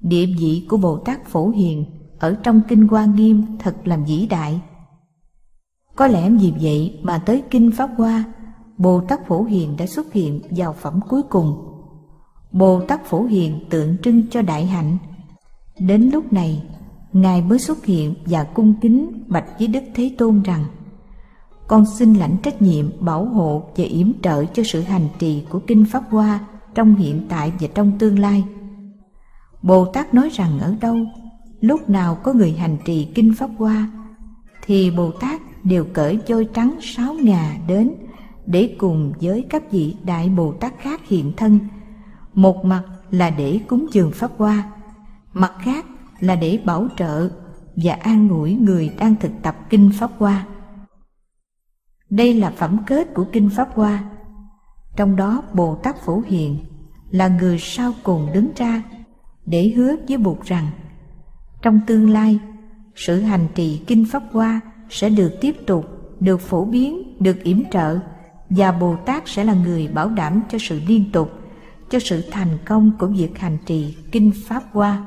Địa 0.00 0.26
vị 0.26 0.66
của 0.70 0.76
Bồ 0.76 0.98
Tát 0.98 1.26
Phổ 1.26 1.48
Hiền 1.48 1.84
Ở 2.18 2.34
trong 2.42 2.60
Kinh 2.68 2.88
Hoa 2.88 3.04
Nghiêm 3.04 3.58
thật 3.58 3.76
làm 3.84 4.04
vĩ 4.04 4.26
đại. 4.26 4.60
Có 5.96 6.06
lẽ 6.06 6.30
vì 6.30 6.52
vậy 6.60 7.00
mà 7.02 7.18
tới 7.18 7.42
Kinh 7.50 7.70
Pháp 7.70 7.90
Hoa, 7.96 8.24
Bồ 8.78 9.00
Tát 9.00 9.26
Phổ 9.26 9.44
Hiền 9.44 9.76
đã 9.76 9.86
xuất 9.86 10.12
hiện 10.12 10.40
vào 10.50 10.72
phẩm 10.72 11.00
cuối 11.08 11.22
cùng. 11.22 11.75
Bồ 12.58 12.80
Tát 12.80 13.04
Phổ 13.04 13.24
Hiền 13.24 13.60
tượng 13.70 13.96
trưng 14.02 14.22
cho 14.30 14.42
đại 14.42 14.66
hạnh 14.66 14.98
Đến 15.78 16.10
lúc 16.12 16.32
này 16.32 16.62
Ngài 17.12 17.42
mới 17.42 17.58
xuất 17.58 17.84
hiện 17.84 18.14
và 18.24 18.44
cung 18.44 18.74
kính 18.80 19.24
bạch 19.26 19.44
với 19.58 19.68
Đức 19.68 19.82
Thế 19.94 20.14
Tôn 20.18 20.42
rằng 20.42 20.64
Con 21.68 21.84
xin 21.98 22.14
lãnh 22.14 22.36
trách 22.42 22.62
nhiệm 22.62 22.90
bảo 23.00 23.24
hộ 23.24 23.62
và 23.76 23.84
yểm 23.84 24.12
trợ 24.22 24.44
cho 24.44 24.62
sự 24.62 24.80
hành 24.80 25.08
trì 25.18 25.42
của 25.50 25.58
Kinh 25.66 25.84
Pháp 25.84 26.02
Hoa 26.10 26.40
trong 26.74 26.94
hiện 26.94 27.26
tại 27.28 27.52
và 27.60 27.68
trong 27.74 27.92
tương 27.98 28.18
lai. 28.18 28.44
Bồ 29.62 29.84
Tát 29.84 30.14
nói 30.14 30.28
rằng 30.32 30.60
ở 30.60 30.74
đâu, 30.80 30.96
lúc 31.60 31.90
nào 31.90 32.14
có 32.14 32.32
người 32.32 32.52
hành 32.52 32.76
trì 32.84 33.04
Kinh 33.14 33.34
Pháp 33.38 33.50
Hoa, 33.58 33.90
thì 34.66 34.90
Bồ 34.90 35.10
Tát 35.10 35.40
đều 35.64 35.84
cởi 35.92 36.18
voi 36.28 36.48
trắng 36.54 36.74
sáu 36.80 37.14
ngà 37.14 37.56
đến 37.68 37.94
để 38.46 38.76
cùng 38.78 39.12
với 39.20 39.44
các 39.48 39.72
vị 39.72 39.96
Đại 40.04 40.28
Bồ 40.28 40.52
Tát 40.52 40.74
khác 40.78 41.00
hiện 41.08 41.32
thân. 41.36 41.58
Một 42.36 42.64
mặt 42.64 42.82
là 43.10 43.30
để 43.30 43.60
cúng 43.68 43.86
dường 43.92 44.12
Pháp 44.12 44.30
Hoa, 44.38 44.70
mặt 45.32 45.52
khác 45.60 45.86
là 46.20 46.36
để 46.36 46.60
bảo 46.64 46.88
trợ 46.96 47.30
và 47.76 47.92
an 47.94 48.28
ủi 48.28 48.54
người 48.54 48.90
đang 48.98 49.14
thực 49.16 49.30
tập 49.42 49.56
Kinh 49.70 49.90
Pháp 49.98 50.10
Hoa. 50.18 50.46
Đây 52.10 52.34
là 52.34 52.50
phẩm 52.50 52.78
kết 52.86 53.14
của 53.14 53.26
Kinh 53.32 53.50
Pháp 53.50 53.68
Hoa. 53.74 54.04
Trong 54.96 55.16
đó 55.16 55.42
Bồ 55.52 55.74
Tát 55.74 55.96
Phổ 55.96 56.22
Hiền 56.26 56.58
là 57.10 57.28
người 57.28 57.58
sau 57.58 57.92
cùng 58.02 58.28
đứng 58.34 58.50
ra 58.56 58.82
để 59.46 59.72
hứa 59.76 59.96
với 60.08 60.18
Bụt 60.18 60.42
rằng 60.44 60.66
trong 61.62 61.80
tương 61.86 62.10
lai 62.10 62.38
sự 62.94 63.20
hành 63.20 63.46
trì 63.54 63.80
Kinh 63.86 64.06
Pháp 64.12 64.22
Hoa 64.32 64.60
sẽ 64.90 65.08
được 65.10 65.32
tiếp 65.40 65.56
tục, 65.66 65.84
được 66.20 66.40
phổ 66.40 66.64
biến, 66.64 67.16
được 67.20 67.42
yểm 67.42 67.62
trợ 67.70 67.98
và 68.50 68.72
Bồ 68.72 68.96
Tát 68.96 69.22
sẽ 69.26 69.44
là 69.44 69.54
người 69.54 69.88
bảo 69.88 70.08
đảm 70.08 70.42
cho 70.48 70.58
sự 70.60 70.80
liên 70.86 71.04
tục, 71.12 71.30
cho 71.96 72.00
sự 72.00 72.22
thành 72.30 72.58
công 72.64 72.92
của 72.98 73.06
việc 73.06 73.38
hành 73.38 73.58
trì 73.66 73.96
Kinh 74.12 74.32
Pháp 74.46 74.62
Hoa. 74.72 75.04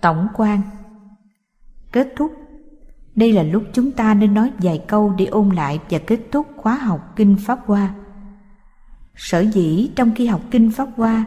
Tổng 0.00 0.28
quan 0.34 0.60
Kết 1.92 2.12
thúc 2.16 2.32
Đây 3.14 3.32
là 3.32 3.42
lúc 3.42 3.62
chúng 3.72 3.92
ta 3.92 4.14
nên 4.14 4.34
nói 4.34 4.52
vài 4.58 4.84
câu 4.88 5.14
để 5.18 5.26
ôn 5.26 5.48
lại 5.48 5.80
và 5.90 5.98
kết 6.06 6.20
thúc 6.32 6.46
khóa 6.56 6.74
học 6.74 7.12
Kinh 7.16 7.36
Pháp 7.46 7.58
Hoa. 7.66 7.94
Sở 9.16 9.40
dĩ 9.40 9.90
trong 9.96 10.12
khi 10.14 10.26
học 10.26 10.40
Kinh 10.50 10.70
Pháp 10.70 10.88
Hoa, 10.96 11.24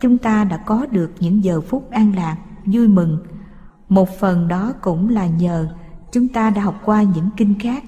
chúng 0.00 0.18
ta 0.18 0.44
đã 0.44 0.56
có 0.56 0.86
được 0.90 1.12
những 1.20 1.44
giờ 1.44 1.60
phút 1.60 1.90
an 1.90 2.16
lạc, 2.16 2.36
vui 2.64 2.88
mừng. 2.88 3.26
Một 3.88 4.08
phần 4.20 4.48
đó 4.48 4.72
cũng 4.82 5.08
là 5.08 5.26
nhờ 5.26 5.74
chúng 6.12 6.28
ta 6.28 6.50
đã 6.50 6.62
học 6.62 6.80
qua 6.84 7.02
những 7.02 7.28
kinh 7.36 7.58
khác. 7.58 7.84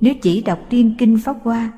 Nếu 0.00 0.14
chỉ 0.22 0.42
đọc 0.42 0.58
riêng 0.70 0.94
Kinh 0.98 1.18
Pháp 1.18 1.36
Hoa, 1.42 1.72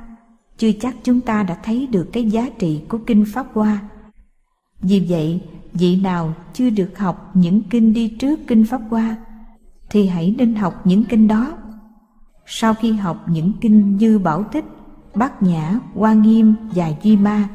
chưa 0.58 0.72
chắc 0.80 0.96
chúng 1.04 1.20
ta 1.20 1.42
đã 1.42 1.54
thấy 1.62 1.86
được 1.86 2.08
cái 2.12 2.30
giá 2.30 2.48
trị 2.58 2.80
của 2.88 2.98
Kinh 2.98 3.24
Pháp 3.34 3.46
Hoa. 3.54 3.78
Vì 4.80 5.06
vậy, 5.08 5.40
vị 5.72 5.96
nào 5.96 6.34
chưa 6.52 6.70
được 6.70 6.98
học 6.98 7.30
những 7.34 7.62
kinh 7.70 7.92
đi 7.92 8.08
trước 8.08 8.40
kinh 8.46 8.64
Pháp 8.64 8.80
Hoa 8.90 9.16
thì 9.90 10.06
hãy 10.06 10.34
nên 10.38 10.54
học 10.54 10.86
những 10.86 11.04
kinh 11.04 11.28
đó. 11.28 11.52
Sau 12.46 12.74
khi 12.74 12.92
học 12.92 13.24
những 13.28 13.52
kinh 13.60 13.96
như 13.96 14.18
Bảo 14.18 14.44
Tích, 14.44 14.64
Bát 15.14 15.42
Nhã, 15.42 15.78
Hoa 15.94 16.12
Nghiêm 16.12 16.54
và 16.74 16.92
Duy 17.02 17.16
Ma 17.16 17.48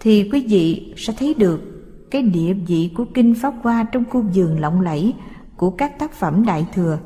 thì 0.00 0.28
quý 0.32 0.46
vị 0.48 0.94
sẽ 0.96 1.12
thấy 1.12 1.34
được 1.34 1.60
cái 2.10 2.22
địa 2.22 2.54
vị 2.54 2.90
của 2.96 3.04
kinh 3.14 3.34
Pháp 3.34 3.54
Hoa 3.62 3.84
trong 3.84 4.04
khu 4.10 4.22
vườn 4.34 4.60
lộng 4.60 4.80
lẫy 4.80 5.14
của 5.56 5.70
các 5.70 5.98
tác 5.98 6.12
phẩm 6.12 6.44
Đại 6.46 6.66
Thừa. 6.74 6.98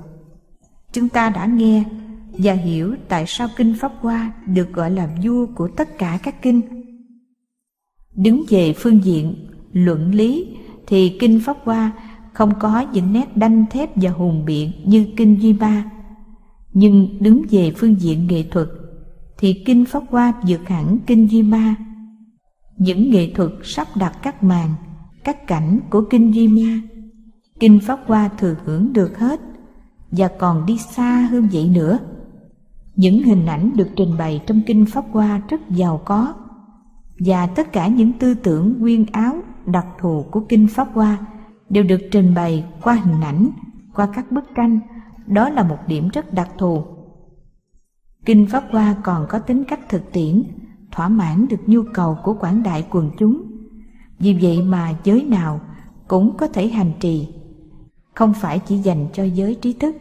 Chúng 0.92 1.08
ta 1.08 1.30
đã 1.30 1.46
nghe 1.46 1.84
và 2.38 2.52
hiểu 2.52 2.94
tại 3.08 3.24
sao 3.26 3.48
kinh 3.56 3.74
Pháp 3.80 3.92
Hoa 4.00 4.32
được 4.46 4.72
gọi 4.72 4.90
là 4.90 5.08
vua 5.24 5.46
của 5.46 5.68
tất 5.68 5.98
cả 5.98 6.18
các 6.22 6.42
kinh. 6.42 6.60
Đứng 8.14 8.44
về 8.48 8.72
phương 8.72 9.04
diện 9.04 9.34
luận 9.72 10.14
lý 10.14 10.56
thì 10.86 11.16
kinh 11.20 11.40
Pháp 11.40 11.56
Hoa 11.64 11.92
không 12.32 12.52
có 12.58 12.84
những 12.92 13.12
nét 13.12 13.36
đanh 13.36 13.64
thép 13.70 13.90
và 13.96 14.10
hùng 14.10 14.44
biện 14.44 14.72
như 14.84 15.06
kinh 15.16 15.42
Duy 15.42 15.52
ba. 15.52 15.84
Nhưng 16.72 17.08
đứng 17.20 17.42
về 17.50 17.72
phương 17.76 18.00
diện 18.00 18.26
nghệ 18.26 18.44
thuật 18.50 18.68
thì 19.38 19.62
kinh 19.66 19.84
Pháp 19.84 20.02
Hoa 20.10 20.32
vượt 20.46 20.68
hẳn 20.68 20.98
kinh 21.06 21.30
Duy 21.30 21.42
Ma. 21.42 21.74
Những 22.76 23.10
nghệ 23.10 23.32
thuật 23.34 23.50
sắp 23.62 23.86
đặt 23.96 24.12
các 24.22 24.42
màn, 24.42 24.74
các 25.24 25.46
cảnh 25.46 25.80
của 25.90 26.04
kinh 26.10 26.34
Duy 26.34 26.48
Ma, 26.48 26.80
kinh 27.60 27.80
Pháp 27.80 28.00
Hoa 28.06 28.28
thừa 28.38 28.56
hưởng 28.64 28.92
được 28.92 29.18
hết 29.18 29.40
và 30.10 30.28
còn 30.38 30.66
đi 30.66 30.78
xa 30.78 31.28
hơn 31.30 31.48
vậy 31.52 31.68
nữa. 31.74 31.98
Những 32.96 33.22
hình 33.22 33.46
ảnh 33.46 33.70
được 33.76 33.88
trình 33.96 34.16
bày 34.18 34.40
trong 34.46 34.62
kinh 34.66 34.86
Pháp 34.86 35.04
Hoa 35.12 35.42
rất 35.48 35.60
giàu 35.70 36.00
có 36.04 36.34
và 37.18 37.46
tất 37.46 37.72
cả 37.72 37.88
những 37.88 38.12
tư 38.12 38.34
tưởng 38.34 38.80
nguyên 38.80 39.06
áo 39.12 39.34
đặc 39.66 39.86
thù 39.98 40.24
của 40.30 40.40
Kinh 40.48 40.68
Pháp 40.68 40.88
Hoa 40.94 41.18
đều 41.68 41.84
được 41.84 42.00
trình 42.10 42.34
bày 42.34 42.64
qua 42.82 42.94
hình 42.94 43.20
ảnh, 43.20 43.50
qua 43.94 44.08
các 44.14 44.32
bức 44.32 44.44
tranh, 44.54 44.80
đó 45.26 45.48
là 45.48 45.62
một 45.62 45.78
điểm 45.86 46.08
rất 46.08 46.34
đặc 46.34 46.50
thù. 46.58 46.82
Kinh 48.24 48.46
Pháp 48.46 48.64
Hoa 48.70 48.96
còn 49.02 49.26
có 49.28 49.38
tính 49.38 49.64
cách 49.64 49.88
thực 49.88 50.12
tiễn, 50.12 50.42
thỏa 50.90 51.08
mãn 51.08 51.48
được 51.48 51.60
nhu 51.66 51.82
cầu 51.94 52.18
của 52.24 52.34
quảng 52.34 52.62
đại 52.62 52.86
quần 52.90 53.10
chúng. 53.18 53.42
Vì 54.18 54.38
vậy 54.42 54.62
mà 54.62 54.94
giới 55.04 55.24
nào 55.24 55.60
cũng 56.08 56.36
có 56.36 56.46
thể 56.46 56.68
hành 56.68 56.92
trì, 57.00 57.28
không 58.14 58.32
phải 58.34 58.58
chỉ 58.58 58.76
dành 58.76 59.06
cho 59.12 59.24
giới 59.24 59.54
trí 59.54 59.72
thức. 59.72 59.96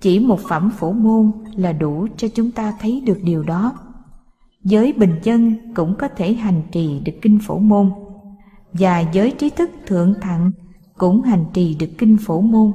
Chỉ 0.00 0.18
một 0.18 0.40
phẩm 0.48 0.70
phổ 0.70 0.92
môn 0.92 1.32
là 1.56 1.72
đủ 1.72 2.06
cho 2.16 2.28
chúng 2.34 2.50
ta 2.50 2.74
thấy 2.80 3.02
được 3.06 3.18
điều 3.22 3.42
đó. 3.42 3.72
Giới 4.64 4.92
bình 4.92 5.20
dân 5.22 5.54
cũng 5.74 5.94
có 5.98 6.08
thể 6.08 6.32
hành 6.32 6.62
trì 6.72 7.00
được 7.00 7.12
kinh 7.22 7.38
phổ 7.46 7.58
môn 7.58 7.90
và 8.72 9.00
giới 9.00 9.30
trí 9.30 9.50
thức 9.50 9.70
thượng 9.86 10.14
thặng 10.20 10.52
cũng 10.98 11.22
hành 11.22 11.44
trì 11.52 11.74
được 11.74 11.90
kinh 11.98 12.16
phổ 12.20 12.40
môn. 12.40 12.72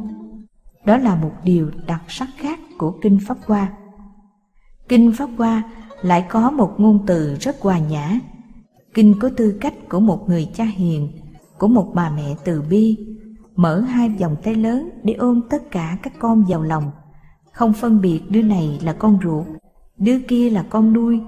Đó 0.85 0.97
là 0.97 1.15
một 1.15 1.31
điều 1.43 1.71
đặc 1.87 2.01
sắc 2.07 2.29
khác 2.37 2.59
của 2.77 2.91
kinh 3.01 3.19
Pháp 3.27 3.37
Hoa. 3.45 3.71
Kinh 4.89 5.11
Pháp 5.11 5.29
Hoa 5.37 5.63
lại 6.01 6.25
có 6.29 6.51
một 6.51 6.73
ngôn 6.77 6.99
từ 7.07 7.35
rất 7.39 7.61
hòa 7.61 7.79
nhã. 7.79 8.19
Kinh 8.93 9.15
có 9.19 9.29
tư 9.37 9.57
cách 9.61 9.73
của 9.89 9.99
một 9.99 10.29
người 10.29 10.49
cha 10.53 10.63
hiền, 10.63 11.11
của 11.57 11.67
một 11.67 11.91
bà 11.93 12.09
mẹ 12.15 12.35
từ 12.45 12.61
bi, 12.69 12.97
mở 13.55 13.79
hai 13.79 14.09
vòng 14.09 14.35
tay 14.43 14.55
lớn 14.55 14.89
để 15.03 15.13
ôm 15.13 15.41
tất 15.49 15.71
cả 15.71 15.97
các 16.03 16.13
con 16.19 16.43
vào 16.47 16.63
lòng, 16.63 16.91
không 17.51 17.73
phân 17.73 18.01
biệt 18.01 18.21
đứa 18.29 18.41
này 18.41 18.79
là 18.83 18.93
con 18.93 19.17
ruột, 19.23 19.45
đứa 19.97 20.19
kia 20.27 20.49
là 20.49 20.65
con 20.69 20.93
nuôi, 20.93 21.19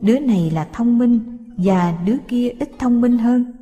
đứa 0.00 0.18
này 0.18 0.50
là 0.50 0.68
thông 0.72 0.98
minh 0.98 1.38
và 1.56 1.98
đứa 2.06 2.16
kia 2.28 2.48
ít 2.48 2.70
thông 2.78 3.00
minh 3.00 3.18
hơn 3.18 3.52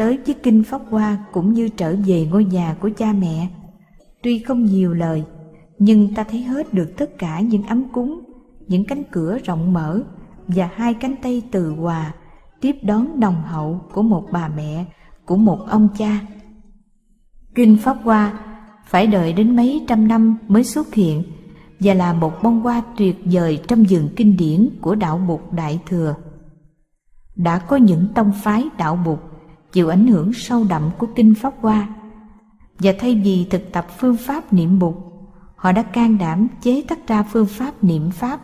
tới 0.00 0.16
chiếc 0.16 0.42
kinh 0.42 0.64
Pháp 0.64 0.80
Hoa 0.90 1.18
cũng 1.32 1.52
như 1.52 1.68
trở 1.68 1.96
về 2.06 2.26
ngôi 2.30 2.44
nhà 2.44 2.76
của 2.80 2.90
cha 2.96 3.12
mẹ. 3.12 3.48
Tuy 4.22 4.38
không 4.38 4.64
nhiều 4.64 4.94
lời, 4.94 5.24
nhưng 5.78 6.14
ta 6.14 6.24
thấy 6.24 6.42
hết 6.42 6.74
được 6.74 6.92
tất 6.96 7.18
cả 7.18 7.40
những 7.40 7.62
ấm 7.62 7.84
cúng 7.92 8.20
những 8.66 8.84
cánh 8.84 9.02
cửa 9.10 9.38
rộng 9.44 9.72
mở 9.72 10.02
và 10.48 10.70
hai 10.74 10.94
cánh 10.94 11.14
tay 11.22 11.42
từ 11.50 11.70
hòa 11.70 12.14
tiếp 12.60 12.76
đón 12.82 13.20
đồng 13.20 13.42
hậu 13.42 13.80
của 13.92 14.02
một 14.02 14.26
bà 14.32 14.48
mẹ, 14.48 14.84
của 15.24 15.36
một 15.36 15.66
ông 15.68 15.88
cha. 15.98 16.20
Kinh 17.54 17.78
Pháp 17.82 17.96
Hoa 18.02 18.38
phải 18.90 19.06
đợi 19.06 19.32
đến 19.32 19.56
mấy 19.56 19.84
trăm 19.88 20.08
năm 20.08 20.36
mới 20.48 20.64
xuất 20.64 20.94
hiện 20.94 21.22
và 21.80 21.94
là 21.94 22.12
một 22.12 22.42
bông 22.42 22.60
hoa 22.60 22.82
tuyệt 22.96 23.16
vời 23.24 23.60
trong 23.68 23.84
vườn 23.90 24.08
kinh 24.16 24.36
điển 24.36 24.68
của 24.80 24.94
đạo 24.94 25.18
Bụt 25.28 25.40
Đại 25.52 25.80
Thừa. 25.86 26.14
Đã 27.36 27.58
có 27.58 27.76
những 27.76 28.06
tông 28.14 28.32
phái 28.42 28.68
đạo 28.78 28.98
Bụt 29.04 29.18
chịu 29.72 29.88
ảnh 29.88 30.06
hưởng 30.06 30.32
sâu 30.32 30.64
đậm 30.68 30.90
của 30.98 31.06
Kinh 31.16 31.34
Pháp 31.34 31.54
Hoa 31.60 31.88
và 32.78 32.92
thay 32.98 33.14
vì 33.14 33.46
thực 33.50 33.72
tập 33.72 33.86
phương 33.98 34.16
pháp 34.16 34.52
niệm 34.52 34.78
Bụt, 34.78 34.94
họ 35.56 35.72
đã 35.72 35.82
can 35.82 36.18
đảm 36.18 36.48
chế 36.62 36.82
tác 36.88 37.06
ra 37.06 37.22
phương 37.22 37.46
pháp 37.46 37.84
niệm 37.84 38.10
Pháp 38.10 38.40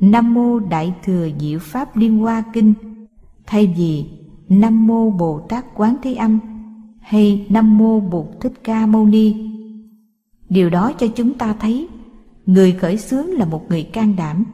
Nam 0.00 0.34
Mô 0.34 0.58
Đại 0.58 0.94
Thừa 1.04 1.28
Diệu 1.40 1.58
Pháp 1.58 1.96
Liên 1.96 2.18
Hoa 2.18 2.44
Kinh 2.52 2.74
thay 3.46 3.74
vì 3.76 4.06
Nam 4.48 4.86
Mô 4.86 5.10
Bồ 5.10 5.46
Tát 5.48 5.64
Quán 5.74 5.96
Thế 6.02 6.14
Âm 6.14 6.38
hay 7.00 7.46
Nam 7.48 7.78
Mô 7.78 8.00
Bụt 8.00 8.26
Thích 8.40 8.52
Ca 8.64 8.86
Mâu 8.86 9.06
Ni. 9.06 9.53
Điều 10.48 10.70
đó 10.70 10.92
cho 10.98 11.06
chúng 11.06 11.38
ta 11.38 11.54
thấy 11.60 11.88
người 12.46 12.72
khởi 12.72 12.98
xướng 12.98 13.26
là 13.30 13.44
một 13.44 13.62
người 13.68 13.82
can 13.82 14.16
đảm. 14.16 14.44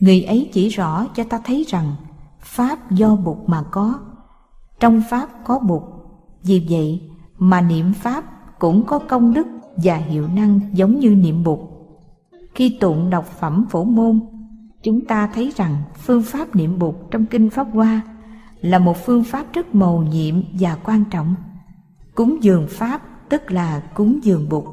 Người 0.00 0.22
ấy 0.22 0.50
chỉ 0.52 0.68
rõ 0.68 1.06
cho 1.14 1.24
ta 1.24 1.40
thấy 1.44 1.64
rằng 1.68 1.94
Pháp 2.40 2.90
do 2.90 3.16
Bụt 3.16 3.36
mà 3.46 3.62
có. 3.70 3.98
Trong 4.80 5.02
Pháp 5.10 5.28
có 5.44 5.58
Bụt. 5.58 5.82
Vì 6.42 6.66
vậy 6.70 7.02
mà 7.38 7.60
niệm 7.60 7.92
Pháp 7.92 8.24
cũng 8.58 8.86
có 8.86 8.98
công 8.98 9.34
đức 9.34 9.46
và 9.76 9.96
hiệu 9.96 10.28
năng 10.28 10.60
giống 10.72 10.98
như 10.98 11.14
niệm 11.14 11.44
Bụt. 11.44 11.58
Khi 12.54 12.76
tụng 12.80 13.10
đọc 13.10 13.26
phẩm 13.40 13.64
phổ 13.70 13.84
môn 13.84 14.20
chúng 14.82 15.04
ta 15.04 15.30
thấy 15.34 15.52
rằng 15.56 15.76
phương 15.94 16.22
pháp 16.22 16.56
niệm 16.56 16.78
Bụt 16.78 16.94
trong 17.10 17.26
Kinh 17.26 17.50
Pháp 17.50 17.66
Hoa 17.72 18.00
là 18.60 18.78
một 18.78 18.96
phương 19.06 19.24
pháp 19.24 19.52
rất 19.52 19.74
mầu 19.74 20.02
nhiệm 20.02 20.34
và 20.60 20.76
quan 20.84 21.04
trọng. 21.10 21.34
Cúng 22.14 22.42
dường 22.42 22.66
Pháp 22.68 23.02
tức 23.28 23.52
là 23.52 23.80
cúng 23.94 24.18
dường 24.22 24.48
Bụt, 24.48 24.64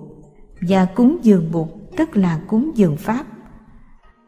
và 0.61 0.85
cúng 0.85 1.17
dường 1.23 1.51
Bụt 1.51 1.67
tức 1.97 2.17
là 2.17 2.39
cúng 2.47 2.71
dường 2.75 2.97
Pháp. 2.97 3.25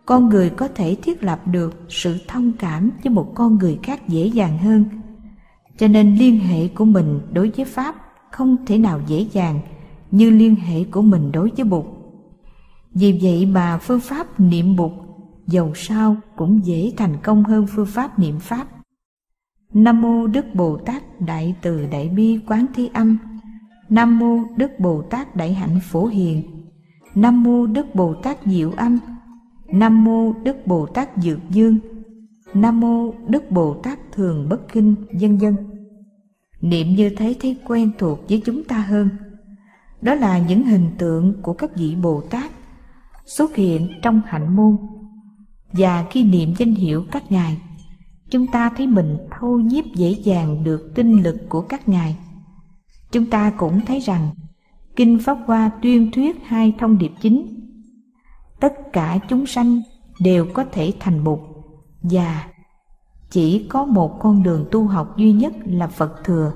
Con 0.05 0.29
người 0.29 0.49
có 0.49 0.67
thể 0.67 0.97
thiết 1.03 1.23
lập 1.23 1.47
được 1.47 1.85
sự 1.89 2.17
thông 2.27 2.51
cảm 2.59 2.91
với 3.03 3.13
một 3.13 3.31
con 3.35 3.57
người 3.57 3.79
khác 3.83 4.07
dễ 4.07 4.25
dàng 4.25 4.57
hơn, 4.57 4.85
cho 5.77 5.87
nên 5.87 6.15
liên 6.15 6.39
hệ 6.39 6.67
của 6.67 6.85
mình 6.85 7.19
đối 7.33 7.49
với 7.49 7.65
Pháp 7.65 7.95
không 8.31 8.65
thể 8.65 8.77
nào 8.77 9.01
dễ 9.07 9.27
dàng 9.31 9.59
như 10.11 10.29
liên 10.29 10.55
hệ 10.55 10.83
của 10.83 11.01
mình 11.01 11.31
đối 11.31 11.51
với 11.57 11.65
Bụt. 11.65 11.85
Vì 12.93 13.19
vậy 13.21 13.45
mà 13.45 13.77
phương 13.77 13.99
pháp 13.99 14.39
niệm 14.39 14.75
Bụt 14.75 14.91
dầu 15.47 15.71
sao 15.75 16.15
cũng 16.35 16.65
dễ 16.65 16.93
thành 16.97 17.17
công 17.23 17.43
hơn 17.43 17.67
phương 17.75 17.85
pháp 17.85 18.19
niệm 18.19 18.39
pháp. 18.39 18.67
Nam 19.73 20.01
mô 20.01 20.27
Đức 20.27 20.45
Bồ 20.53 20.77
Tát 20.77 21.21
Đại 21.21 21.55
Từ 21.61 21.85
Đại 21.91 22.09
Bi 22.09 22.39
Quán 22.47 22.65
Thế 22.75 22.89
Âm. 22.93 23.17
Nam 23.93 24.19
mô 24.19 24.39
Đức 24.57 24.79
Bồ 24.79 25.01
Tát 25.01 25.35
Đại 25.35 25.53
Hạnh 25.53 25.79
Phổ 25.83 26.05
Hiền. 26.05 26.43
Nam 27.15 27.43
mô 27.43 27.65
Đức 27.65 27.95
Bồ 27.95 28.13
Tát 28.13 28.37
Diệu 28.45 28.71
Âm. 28.71 28.99
Nam 29.67 30.03
mô 30.03 30.33
Đức 30.43 30.67
Bồ 30.67 30.85
Tát 30.85 31.09
Dược 31.17 31.39
Dương. 31.49 31.77
Nam 32.53 32.79
mô 32.79 33.13
Đức 33.27 33.51
Bồ 33.51 33.73
Tát 33.73 33.99
Thường 34.11 34.49
Bất 34.49 34.73
Kinh, 34.73 34.95
vân 35.21 35.37
vân. 35.37 35.55
Niệm 36.61 36.87
như 36.87 37.09
thế 37.17 37.35
thấy 37.41 37.57
quen 37.67 37.91
thuộc 37.97 38.19
với 38.29 38.41
chúng 38.45 38.63
ta 38.63 38.77
hơn. 38.77 39.09
Đó 40.01 40.15
là 40.15 40.37
những 40.37 40.63
hình 40.63 40.89
tượng 40.97 41.41
của 41.41 41.53
các 41.53 41.75
vị 41.75 41.95
Bồ 41.95 42.21
Tát 42.21 42.51
xuất 43.25 43.55
hiện 43.55 43.89
trong 44.01 44.21
hạnh 44.25 44.55
môn 44.55 44.77
và 45.71 46.05
khi 46.11 46.23
niệm 46.23 46.53
danh 46.57 46.75
hiệu 46.75 47.05
các 47.11 47.31
ngài 47.31 47.57
chúng 48.29 48.47
ta 48.47 48.69
thấy 48.77 48.87
mình 48.87 49.17
thâu 49.31 49.59
nhiếp 49.59 49.85
dễ 49.95 50.09
dàng 50.09 50.63
được 50.63 50.91
tinh 50.95 51.23
lực 51.23 51.35
của 51.49 51.61
các 51.61 51.89
ngài 51.89 52.17
chúng 53.13 53.25
ta 53.25 53.51
cũng 53.57 53.81
thấy 53.85 53.99
rằng 53.99 54.29
kinh 54.95 55.19
pháp 55.19 55.37
hoa 55.45 55.71
tuyên 55.81 56.11
thuyết 56.11 56.35
hai 56.45 56.73
thông 56.79 56.97
điệp 56.97 57.11
chính. 57.21 57.59
Tất 58.59 58.73
cả 58.93 59.19
chúng 59.29 59.45
sanh 59.45 59.81
đều 60.19 60.45
có 60.53 60.65
thể 60.71 60.93
thành 60.99 61.23
bụt 61.23 61.39
và 62.01 62.45
chỉ 63.29 63.67
có 63.69 63.85
một 63.85 64.19
con 64.19 64.43
đường 64.43 64.65
tu 64.71 64.87
học 64.87 65.17
duy 65.17 65.31
nhất 65.31 65.53
là 65.65 65.87
phật 65.87 66.23
thừa. 66.23 66.53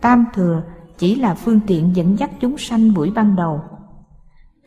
Tam 0.00 0.24
thừa 0.34 0.62
chỉ 0.98 1.14
là 1.14 1.34
phương 1.34 1.60
tiện 1.66 1.96
dẫn 1.96 2.18
dắt 2.18 2.30
chúng 2.40 2.58
sanh 2.58 2.94
buổi 2.94 3.10
ban 3.10 3.36
đầu. 3.36 3.60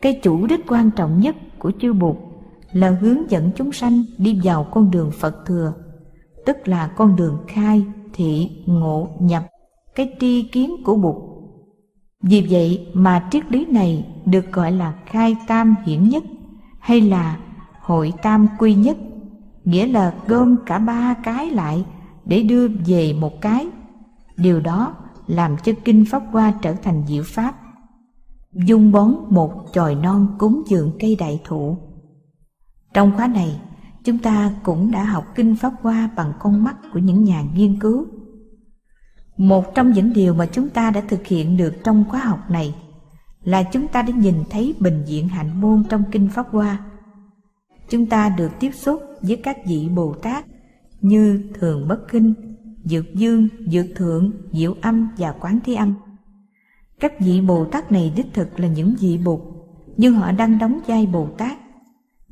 Cái 0.02 0.20
chủ 0.22 0.46
đích 0.46 0.60
quan 0.68 0.90
trọng 0.90 1.20
nhất 1.20 1.36
của 1.58 1.72
chư 1.80 1.92
bụt 1.92 2.16
là 2.72 2.90
hướng 3.00 3.30
dẫn 3.30 3.50
chúng 3.56 3.72
sanh 3.72 4.04
đi 4.18 4.40
vào 4.44 4.64
con 4.70 4.90
đường 4.90 5.10
Phật 5.10 5.46
thừa, 5.46 5.72
tức 6.46 6.68
là 6.68 6.86
con 6.86 7.16
đường 7.16 7.38
khai, 7.48 7.84
thị, 8.12 8.50
ngộ, 8.66 9.08
nhập, 9.20 9.46
cái 9.98 10.16
tri 10.20 10.42
kiến 10.42 10.82
của 10.84 10.96
Bụt. 10.96 11.16
Vì 12.22 12.46
vậy 12.50 12.86
mà 12.94 13.28
triết 13.30 13.52
lý 13.52 13.66
này 13.66 14.06
được 14.26 14.52
gọi 14.52 14.72
là 14.72 14.94
khai 15.06 15.36
tam 15.46 15.74
hiển 15.84 16.08
nhất 16.08 16.24
hay 16.80 17.00
là 17.00 17.38
hội 17.80 18.12
tam 18.22 18.46
quy 18.58 18.74
nhất, 18.74 18.96
nghĩa 19.64 19.86
là 19.86 20.14
gom 20.26 20.56
cả 20.66 20.78
ba 20.78 21.14
cái 21.14 21.50
lại 21.50 21.84
để 22.24 22.42
đưa 22.42 22.68
về 22.68 23.12
một 23.12 23.40
cái. 23.40 23.66
Điều 24.36 24.60
đó 24.60 24.94
làm 25.26 25.56
cho 25.64 25.72
Kinh 25.84 26.04
Pháp 26.10 26.22
Hoa 26.32 26.54
trở 26.62 26.72
thành 26.72 27.02
diệu 27.08 27.22
Pháp. 27.26 27.54
Dung 28.52 28.92
bón 28.92 29.14
một 29.28 29.52
chòi 29.72 29.94
non 29.94 30.36
cúng 30.38 30.62
dường 30.68 30.92
cây 31.00 31.16
đại 31.16 31.40
thụ 31.44 31.76
trong 32.94 33.12
khóa 33.16 33.26
này, 33.26 33.60
chúng 34.04 34.18
ta 34.18 34.52
cũng 34.62 34.90
đã 34.90 35.04
học 35.04 35.24
Kinh 35.34 35.56
Pháp 35.56 35.72
Hoa 35.82 36.10
bằng 36.16 36.32
con 36.38 36.64
mắt 36.64 36.76
của 36.92 36.98
những 36.98 37.24
nhà 37.24 37.42
nghiên 37.54 37.80
cứu. 37.80 38.06
Một 39.38 39.74
trong 39.74 39.92
những 39.92 40.12
điều 40.12 40.34
mà 40.34 40.46
chúng 40.46 40.68
ta 40.68 40.90
đã 40.90 41.00
thực 41.00 41.26
hiện 41.26 41.56
được 41.56 41.74
trong 41.84 42.04
khóa 42.08 42.20
học 42.20 42.50
này 42.50 42.74
là 43.42 43.62
chúng 43.62 43.88
ta 43.88 44.02
đã 44.02 44.12
nhìn 44.14 44.34
thấy 44.50 44.74
bình 44.80 45.02
diện 45.06 45.28
hạnh 45.28 45.60
môn 45.60 45.84
trong 45.88 46.04
Kinh 46.12 46.28
Pháp 46.28 46.46
Hoa. 46.50 46.78
Chúng 47.88 48.06
ta 48.06 48.28
được 48.28 48.50
tiếp 48.60 48.70
xúc 48.74 49.02
với 49.22 49.36
các 49.36 49.56
vị 49.66 49.88
Bồ 49.94 50.14
Tát 50.14 50.44
như 51.00 51.50
Thường 51.54 51.88
Bất 51.88 52.08
Kinh, 52.10 52.34
Dược 52.84 53.14
Dương, 53.14 53.48
Dược 53.66 53.86
Thượng, 53.96 54.32
Diệu 54.52 54.74
Âm 54.80 55.08
và 55.18 55.32
Quán 55.32 55.58
Thế 55.64 55.74
Âm. 55.74 55.94
Các 57.00 57.20
vị 57.20 57.40
Bồ 57.40 57.64
Tát 57.64 57.92
này 57.92 58.12
đích 58.16 58.34
thực 58.34 58.60
là 58.60 58.68
những 58.68 58.94
vị 59.00 59.18
Bụt, 59.24 59.40
nhưng 59.96 60.14
họ 60.14 60.32
đang 60.32 60.58
đóng 60.58 60.80
vai 60.86 61.06
Bồ 61.06 61.26
Tát 61.38 61.58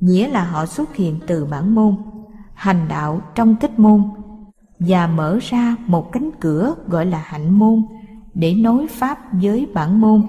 nghĩa 0.00 0.28
là 0.28 0.44
họ 0.44 0.66
xuất 0.66 0.96
hiện 0.96 1.20
từ 1.26 1.44
bản 1.44 1.74
môn, 1.74 1.96
hành 2.54 2.88
đạo 2.88 3.20
trong 3.34 3.56
tích 3.56 3.78
môn 3.78 4.02
và 4.78 5.06
mở 5.06 5.38
ra 5.42 5.76
một 5.86 6.12
cánh 6.12 6.30
cửa 6.40 6.74
gọi 6.88 7.06
là 7.06 7.22
hạnh 7.26 7.58
môn 7.58 7.82
để 8.34 8.54
nối 8.54 8.86
pháp 8.86 9.18
với 9.42 9.66
bản 9.74 10.00
môn 10.00 10.22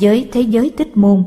với 0.00 0.28
thế 0.32 0.40
giới 0.40 0.70
tích 0.76 0.96
môn 0.96 1.24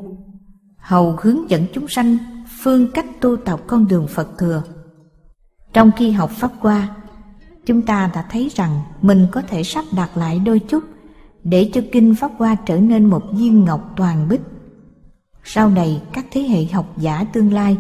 hầu 0.78 1.18
hướng 1.22 1.50
dẫn 1.50 1.66
chúng 1.74 1.88
sanh 1.88 2.18
phương 2.64 2.92
cách 2.94 3.06
tu 3.22 3.38
tập 3.38 3.60
con 3.68 3.88
đường 3.88 4.08
Phật 4.08 4.38
thừa. 4.38 4.64
Trong 5.74 5.92
khi 5.98 6.12
học 6.12 6.32
Pháp 6.32 6.52
qua, 6.62 6.96
chúng 7.66 7.82
ta 7.82 8.12
đã 8.16 8.26
thấy 8.32 8.52
rằng 8.56 8.80
mình 9.02 9.28
có 9.32 9.42
thể 9.42 9.64
sắp 9.64 9.86
đặt 9.96 10.18
lại 10.18 10.40
đôi 10.40 10.60
chút 10.60 10.84
để 11.44 11.70
cho 11.74 11.82
Kinh 11.92 12.16
Pháp 12.16 12.32
Hoa 12.38 12.56
trở 12.56 12.80
nên 12.80 13.06
một 13.06 13.24
viên 13.32 13.64
ngọc 13.64 13.94
toàn 13.96 14.30
bích 14.30 14.42
sau 15.44 15.70
này 15.70 16.02
các 16.14 16.26
thế 16.32 16.42
hệ 16.42 16.66
học 16.66 16.94
giả 16.98 17.24
tương 17.34 17.54
lai 17.54 17.78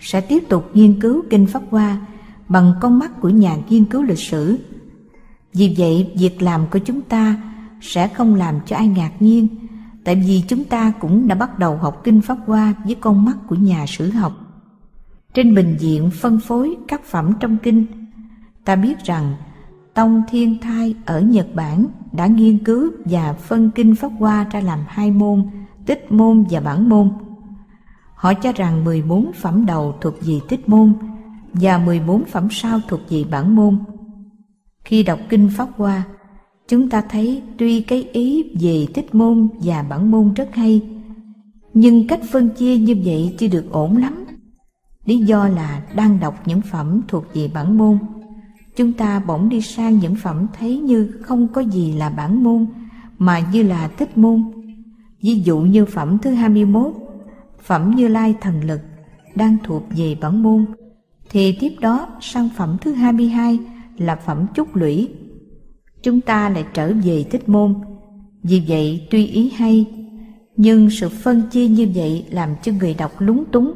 sẽ 0.00 0.20
tiếp 0.20 0.44
tục 0.48 0.70
nghiên 0.74 1.00
cứu 1.00 1.22
Kinh 1.30 1.46
Pháp 1.46 1.62
Hoa 1.70 2.06
bằng 2.52 2.74
con 2.80 2.98
mắt 2.98 3.20
của 3.20 3.28
nhà 3.28 3.56
nghiên 3.68 3.84
cứu 3.84 4.02
lịch 4.02 4.18
sử. 4.18 4.58
Vì 5.52 5.74
vậy, 5.78 6.12
việc 6.16 6.42
làm 6.42 6.66
của 6.70 6.78
chúng 6.78 7.00
ta 7.00 7.36
sẽ 7.80 8.08
không 8.08 8.34
làm 8.34 8.60
cho 8.66 8.76
ai 8.76 8.88
ngạc 8.88 9.12
nhiên, 9.20 9.48
tại 10.04 10.22
vì 10.26 10.42
chúng 10.48 10.64
ta 10.64 10.92
cũng 11.00 11.28
đã 11.28 11.34
bắt 11.34 11.58
đầu 11.58 11.76
học 11.76 12.00
Kinh 12.04 12.20
Pháp 12.20 12.38
Hoa 12.46 12.74
với 12.84 12.94
con 12.94 13.24
mắt 13.24 13.36
của 13.46 13.56
nhà 13.56 13.84
sử 13.88 14.10
học. 14.10 14.32
Trên 15.34 15.54
bình 15.54 15.76
diện 15.80 16.10
phân 16.10 16.40
phối 16.40 16.76
các 16.88 17.04
phẩm 17.04 17.32
trong 17.40 17.56
kinh, 17.62 17.86
ta 18.64 18.76
biết 18.76 19.04
rằng 19.04 19.34
Tông 19.94 20.22
Thiên 20.28 20.58
Thai 20.60 20.94
ở 21.06 21.20
Nhật 21.20 21.46
Bản 21.54 21.86
đã 22.12 22.26
nghiên 22.26 22.64
cứu 22.64 22.90
và 23.04 23.32
phân 23.32 23.70
Kinh 23.70 23.96
Pháp 23.96 24.10
Hoa 24.18 24.46
ra 24.50 24.60
làm 24.60 24.78
hai 24.88 25.10
môn– 25.10 25.46
tích 25.86 26.12
môn 26.12 26.44
và 26.50 26.60
bản 26.60 26.88
môn. 26.88 27.10
Họ 28.14 28.34
cho 28.34 28.52
rằng 28.52 28.84
14 28.84 29.32
phẩm 29.32 29.66
đầu 29.66 29.94
thuộc 30.00 30.14
về 30.20 30.40
tích 30.48 30.68
môn 30.68 30.94
và 31.52 31.78
14 31.78 32.24
phẩm 32.24 32.48
sao 32.50 32.80
thuộc 32.88 33.00
về 33.08 33.24
bản 33.30 33.56
môn. 33.56 33.78
Khi 34.84 35.02
đọc 35.02 35.18
Kinh 35.28 35.50
Pháp 35.56 35.68
Hoa, 35.76 36.04
chúng 36.68 36.90
ta 36.90 37.00
thấy 37.00 37.42
tuy 37.58 37.80
cái 37.80 38.08
ý 38.12 38.44
về 38.60 38.86
tích 38.94 39.14
môn 39.14 39.48
và 39.62 39.82
bản 39.82 40.10
môn 40.10 40.34
rất 40.34 40.48
hay, 40.54 40.82
nhưng 41.74 42.06
cách 42.06 42.20
phân 42.30 42.50
chia 42.50 42.76
như 42.76 42.96
vậy 43.04 43.34
chưa 43.38 43.48
được 43.48 43.64
ổn 43.70 43.96
lắm. 43.96 44.24
Lý 45.04 45.18
do 45.18 45.48
là 45.48 45.82
đang 45.94 46.20
đọc 46.20 46.34
những 46.46 46.60
phẩm 46.60 47.00
thuộc 47.08 47.24
về 47.34 47.50
bản 47.54 47.78
môn, 47.78 47.98
chúng 48.76 48.92
ta 48.92 49.20
bỗng 49.26 49.48
đi 49.48 49.60
sang 49.60 49.98
những 49.98 50.14
phẩm 50.14 50.46
thấy 50.58 50.78
như 50.78 51.12
không 51.22 51.48
có 51.48 51.60
gì 51.60 51.92
là 51.92 52.10
bản 52.10 52.44
môn, 52.44 52.66
mà 53.18 53.38
như 53.52 53.62
là 53.62 53.88
tích 53.88 54.18
môn 54.18 54.42
Ví 55.22 55.40
dụ 55.40 55.58
như 55.58 55.84
phẩm 55.84 56.18
thứ 56.18 56.30
21, 56.30 56.92
phẩm 57.60 57.92
Như 57.96 58.08
Lai 58.08 58.34
Thần 58.40 58.64
Lực, 58.64 58.80
đang 59.34 59.56
thuộc 59.64 59.82
về 59.96 60.16
bản 60.20 60.42
môn, 60.42 60.64
thì 61.32 61.56
tiếp 61.60 61.72
đó 61.80 62.08
sang 62.20 62.48
phẩm 62.56 62.76
thứ 62.80 62.92
22 62.92 63.58
là 63.96 64.16
phẩm 64.16 64.46
chúc 64.54 64.76
lũy. 64.76 65.08
Chúng 66.02 66.20
ta 66.20 66.48
lại 66.48 66.64
trở 66.74 66.92
về 67.04 67.24
tích 67.30 67.48
môn. 67.48 67.74
Vì 68.42 68.62
vậy 68.68 69.06
tuy 69.10 69.26
ý 69.26 69.50
hay, 69.50 69.86
nhưng 70.56 70.90
sự 70.90 71.08
phân 71.08 71.42
chia 71.50 71.68
như 71.68 71.88
vậy 71.94 72.26
làm 72.30 72.50
cho 72.62 72.72
người 72.72 72.94
đọc 72.94 73.12
lúng 73.18 73.44
túng. 73.52 73.72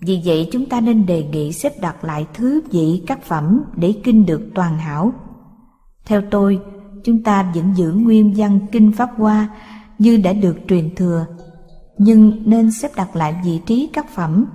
Vì 0.00 0.20
vậy 0.24 0.48
chúng 0.52 0.66
ta 0.66 0.80
nên 0.80 1.06
đề 1.06 1.22
nghị 1.22 1.52
xếp 1.52 1.72
đặt 1.80 2.04
lại 2.04 2.26
thứ 2.34 2.60
vị 2.70 3.02
các 3.06 3.22
phẩm 3.22 3.62
để 3.76 3.94
kinh 4.04 4.26
được 4.26 4.50
toàn 4.54 4.78
hảo. 4.78 5.12
Theo 6.06 6.22
tôi, 6.30 6.60
chúng 7.04 7.22
ta 7.22 7.52
vẫn 7.54 7.72
giữ 7.76 7.92
nguyên 7.92 8.34
văn 8.36 8.58
kinh 8.72 8.92
Pháp 8.92 9.10
Hoa 9.16 9.48
như 9.98 10.16
đã 10.16 10.32
được 10.32 10.56
truyền 10.68 10.94
thừa, 10.94 11.26
nhưng 11.98 12.42
nên 12.44 12.70
xếp 12.72 12.88
đặt 12.96 13.16
lại 13.16 13.40
vị 13.44 13.60
trí 13.66 13.90
các 13.92 14.08
phẩm, 14.08 14.46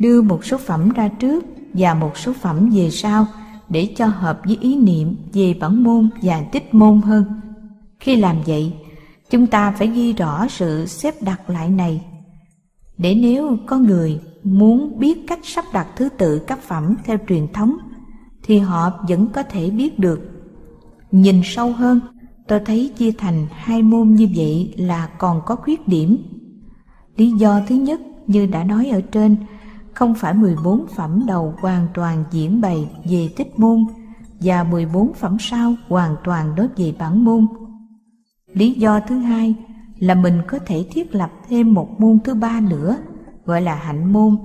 đưa 0.00 0.22
một 0.22 0.44
số 0.44 0.58
phẩm 0.58 0.88
ra 0.88 1.08
trước 1.08 1.44
và 1.74 1.94
một 1.94 2.18
số 2.18 2.32
phẩm 2.32 2.70
về 2.70 2.90
sau 2.90 3.26
để 3.68 3.94
cho 3.96 4.06
hợp 4.06 4.40
với 4.44 4.58
ý 4.60 4.76
niệm 4.76 5.16
về 5.32 5.54
bản 5.60 5.84
môn 5.84 6.08
và 6.22 6.42
tích 6.52 6.74
môn 6.74 7.00
hơn. 7.00 7.24
Khi 8.00 8.16
làm 8.16 8.36
vậy, 8.46 8.72
chúng 9.30 9.46
ta 9.46 9.74
phải 9.78 9.88
ghi 9.88 10.12
rõ 10.12 10.46
sự 10.48 10.86
xếp 10.86 11.22
đặt 11.22 11.50
lại 11.50 11.70
này. 11.70 12.04
Để 12.98 13.14
nếu 13.14 13.56
có 13.66 13.78
người 13.78 14.20
muốn 14.44 14.98
biết 14.98 15.18
cách 15.28 15.38
sắp 15.42 15.64
đặt 15.72 15.86
thứ 15.96 16.08
tự 16.18 16.38
các 16.38 16.58
phẩm 16.62 16.96
theo 17.04 17.18
truyền 17.28 17.52
thống 17.52 17.76
thì 18.42 18.58
họ 18.58 18.90
vẫn 19.08 19.26
có 19.32 19.42
thể 19.42 19.70
biết 19.70 19.98
được. 19.98 20.20
Nhìn 21.10 21.40
sâu 21.44 21.72
hơn 21.72 22.00
tôi 22.48 22.60
thấy 22.60 22.92
chia 22.96 23.12
thành 23.12 23.46
hai 23.50 23.82
môn 23.82 24.14
như 24.14 24.28
vậy 24.36 24.74
là 24.76 25.06
còn 25.18 25.40
có 25.46 25.56
khuyết 25.56 25.88
điểm. 25.88 26.18
Lý 27.16 27.30
do 27.30 27.60
thứ 27.68 27.74
nhất 27.74 28.00
như 28.26 28.46
đã 28.46 28.64
nói 28.64 28.86
ở 28.86 29.00
trên 29.00 29.36
không 29.94 30.14
phải 30.14 30.34
14 30.34 30.86
phẩm 30.96 31.24
đầu 31.26 31.54
hoàn 31.60 31.86
toàn 31.94 32.24
diễn 32.30 32.60
bày 32.60 32.90
về 33.10 33.28
tích 33.36 33.58
môn 33.58 33.84
và 34.40 34.64
14 34.64 35.12
phẩm 35.14 35.36
sau 35.40 35.74
hoàn 35.88 36.16
toàn 36.24 36.54
đối 36.54 36.68
về 36.76 36.94
bản 36.98 37.24
môn. 37.24 37.46
Lý 38.46 38.72
do 38.72 39.00
thứ 39.00 39.18
hai 39.18 39.54
là 39.98 40.14
mình 40.14 40.42
có 40.48 40.58
thể 40.66 40.86
thiết 40.90 41.14
lập 41.14 41.30
thêm 41.48 41.74
một 41.74 42.00
môn 42.00 42.18
thứ 42.24 42.34
ba 42.34 42.60
nữa, 42.60 42.96
gọi 43.44 43.62
là 43.62 43.74
hạnh 43.74 44.12
môn, 44.12 44.36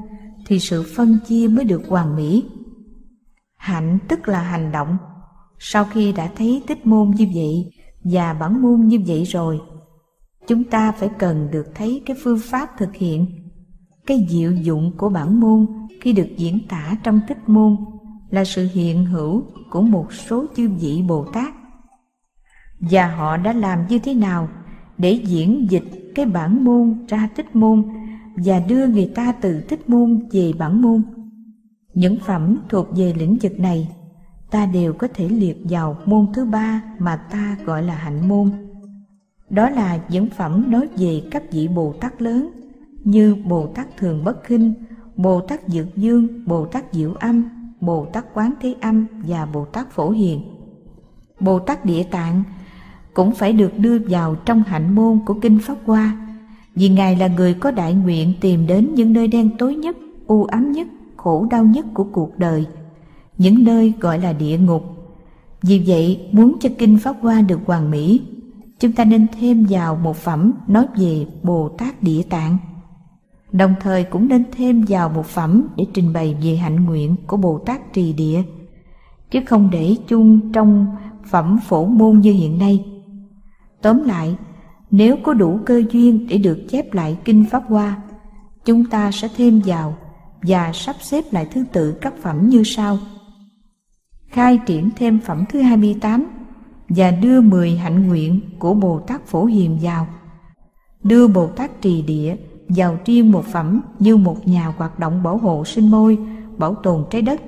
thì 0.45 0.59
sự 0.59 0.83
phân 0.95 1.17
chia 1.27 1.47
mới 1.47 1.65
được 1.65 1.81
hoàn 1.89 2.15
mỹ. 2.15 2.45
Hạnh 3.57 3.99
tức 4.07 4.27
là 4.27 4.41
hành 4.41 4.71
động. 4.71 4.97
Sau 5.59 5.85
khi 5.85 6.11
đã 6.11 6.29
thấy 6.37 6.63
tích 6.67 6.85
môn 6.85 7.11
như 7.11 7.27
vậy 7.35 7.71
và 8.03 8.33
bản 8.33 8.61
môn 8.61 8.87
như 8.87 8.99
vậy 9.07 9.23
rồi, 9.23 9.59
chúng 10.47 10.63
ta 10.63 10.91
phải 10.91 11.09
cần 11.19 11.51
được 11.51 11.65
thấy 11.75 12.03
cái 12.05 12.17
phương 12.23 12.39
pháp 12.43 12.69
thực 12.77 12.95
hiện 12.95 13.44
cái 14.05 14.27
diệu 14.29 14.51
dụng 14.51 14.91
của 14.97 15.09
bản 15.09 15.39
môn 15.39 15.67
khi 16.01 16.13
được 16.13 16.27
diễn 16.37 16.59
tả 16.69 16.95
trong 17.03 17.19
tích 17.27 17.49
môn 17.49 17.77
là 18.29 18.43
sự 18.43 18.67
hiện 18.73 19.05
hữu 19.05 19.43
của 19.69 19.81
một 19.81 20.13
số 20.13 20.45
chư 20.55 20.69
vị 20.69 21.03
Bồ 21.07 21.25
Tát. 21.25 21.53
Và 22.79 23.07
họ 23.07 23.37
đã 23.37 23.53
làm 23.53 23.87
như 23.87 23.99
thế 23.99 24.13
nào 24.13 24.49
để 24.97 25.11
diễn 25.11 25.67
dịch 25.69 26.11
cái 26.15 26.25
bản 26.25 26.65
môn 26.65 27.05
ra 27.07 27.29
tích 27.35 27.55
môn 27.55 27.83
và 28.35 28.59
đưa 28.59 28.87
người 28.87 29.11
ta 29.15 29.31
từ 29.31 29.61
tích 29.61 29.89
môn 29.89 30.27
về 30.31 30.53
bản 30.59 30.81
môn. 30.81 31.01
Những 31.93 32.17
phẩm 32.25 32.57
thuộc 32.69 32.87
về 32.95 33.13
lĩnh 33.17 33.37
vực 33.41 33.59
này, 33.59 33.89
ta 34.51 34.65
đều 34.65 34.93
có 34.93 35.07
thể 35.13 35.29
liệt 35.29 35.57
vào 35.69 35.97
môn 36.05 36.25
thứ 36.33 36.45
ba 36.45 36.81
mà 36.99 37.15
ta 37.15 37.57
gọi 37.65 37.83
là 37.83 37.95
hạnh 37.95 38.27
môn. 38.27 38.51
Đó 39.49 39.69
là 39.69 39.99
những 40.09 40.29
phẩm 40.29 40.71
nói 40.71 40.87
về 40.97 41.21
các 41.31 41.43
vị 41.51 41.67
Bồ 41.67 41.93
Tát 42.01 42.21
lớn 42.21 42.51
như 43.05 43.35
Bồ 43.45 43.67
Tát 43.67 43.97
Thường 43.97 44.23
Bất 44.23 44.43
Khinh, 44.43 44.73
Bồ 45.15 45.41
Tát 45.41 45.59
Dược 45.67 45.95
Dương, 45.95 46.27
Bồ 46.45 46.65
Tát 46.65 46.83
Diệu 46.91 47.13
Âm, 47.13 47.43
Bồ 47.81 48.05
Tát 48.05 48.25
Quán 48.33 48.53
Thế 48.61 48.75
Âm 48.81 49.05
và 49.27 49.45
Bồ 49.45 49.65
Tát 49.65 49.91
Phổ 49.91 50.09
Hiền. 50.09 50.41
Bồ 51.39 51.59
Tát 51.59 51.85
Địa 51.85 52.03
Tạng 52.03 52.43
cũng 53.13 53.31
phải 53.31 53.53
được 53.53 53.77
đưa 53.77 53.97
vào 53.99 54.35
trong 54.35 54.63
hạnh 54.67 54.95
môn 54.95 55.19
của 55.25 55.33
Kinh 55.33 55.59
Pháp 55.59 55.75
Hoa, 55.85 56.27
vì 56.75 56.89
Ngài 56.89 57.15
là 57.15 57.27
người 57.27 57.53
có 57.53 57.71
đại 57.71 57.93
nguyện 57.93 58.33
tìm 58.41 58.67
đến 58.67 58.95
những 58.95 59.13
nơi 59.13 59.27
đen 59.27 59.49
tối 59.57 59.75
nhất, 59.75 59.97
u 60.27 60.43
ám 60.43 60.71
nhất, 60.71 60.87
khổ 61.17 61.47
đau 61.51 61.63
nhất 61.63 61.85
của 61.93 62.03
cuộc 62.03 62.39
đời, 62.39 62.65
những 63.37 63.63
nơi 63.63 63.93
gọi 63.99 64.19
là 64.19 64.33
địa 64.33 64.57
ngục. 64.57 64.83
Vì 65.61 65.83
vậy, 65.87 66.27
muốn 66.31 66.55
cho 66.59 66.69
Kinh 66.77 66.97
Pháp 66.97 67.15
Hoa 67.21 67.41
được 67.41 67.59
hoàn 67.65 67.91
mỹ, 67.91 68.21
chúng 68.79 68.91
ta 68.91 69.05
nên 69.05 69.27
thêm 69.39 69.65
vào 69.69 69.95
một 69.95 70.15
phẩm 70.15 70.51
nói 70.67 70.85
về 70.95 71.25
Bồ 71.43 71.69
Tát 71.69 72.03
Địa 72.03 72.21
Tạng 72.29 72.57
đồng 73.57 73.75
thời 73.79 74.03
cũng 74.03 74.27
nên 74.27 74.43
thêm 74.51 74.85
vào 74.87 75.09
một 75.09 75.25
phẩm 75.25 75.67
để 75.75 75.85
trình 75.93 76.13
bày 76.13 76.35
về 76.43 76.55
hạnh 76.55 76.85
nguyện 76.85 77.15
của 77.27 77.37
Bồ 77.37 77.59
Tát 77.65 77.93
Trì 77.93 78.13
Địa, 78.13 78.43
chứ 79.31 79.39
không 79.45 79.69
để 79.71 79.95
chung 80.07 80.51
trong 80.53 80.95
phẩm 81.25 81.59
phổ 81.67 81.85
môn 81.85 82.19
như 82.19 82.33
hiện 82.33 82.57
nay. 82.57 82.85
Tóm 83.81 84.03
lại, 84.03 84.35
nếu 84.91 85.17
có 85.23 85.33
đủ 85.33 85.59
cơ 85.65 85.83
duyên 85.91 86.27
để 86.27 86.37
được 86.37 86.65
chép 86.69 86.93
lại 86.93 87.17
Kinh 87.25 87.45
Pháp 87.51 87.63
Hoa, 87.67 88.01
chúng 88.65 88.85
ta 88.85 89.11
sẽ 89.11 89.27
thêm 89.37 89.61
vào 89.65 89.97
và 90.41 90.71
sắp 90.73 90.95
xếp 91.01 91.23
lại 91.31 91.47
thứ 91.51 91.65
tự 91.71 91.91
các 91.91 92.13
phẩm 92.21 92.49
như 92.49 92.63
sau. 92.63 92.97
Khai 94.29 94.59
triển 94.65 94.89
thêm 94.95 95.19
phẩm 95.19 95.43
thứ 95.49 95.61
28 95.61 96.25
và 96.89 97.11
đưa 97.11 97.41
10 97.41 97.77
hạnh 97.77 98.07
nguyện 98.07 98.39
của 98.59 98.73
Bồ 98.73 98.99
Tát 98.99 99.25
Phổ 99.25 99.45
Hiền 99.45 99.79
vào. 99.81 100.07
Đưa 101.03 101.27
Bồ 101.27 101.47
Tát 101.47 101.81
Trì 101.81 102.01
Địa 102.01 102.35
giàu 102.69 102.97
riêng 103.05 103.31
một 103.31 103.45
phẩm 103.45 103.81
như 103.99 104.17
một 104.17 104.47
nhà 104.47 104.73
hoạt 104.77 104.99
động 104.99 105.23
bảo 105.23 105.37
hộ 105.37 105.65
sinh 105.65 105.91
môi, 105.91 106.17
bảo 106.57 106.75
tồn 106.75 107.05
trái 107.09 107.21
đất. 107.21 107.41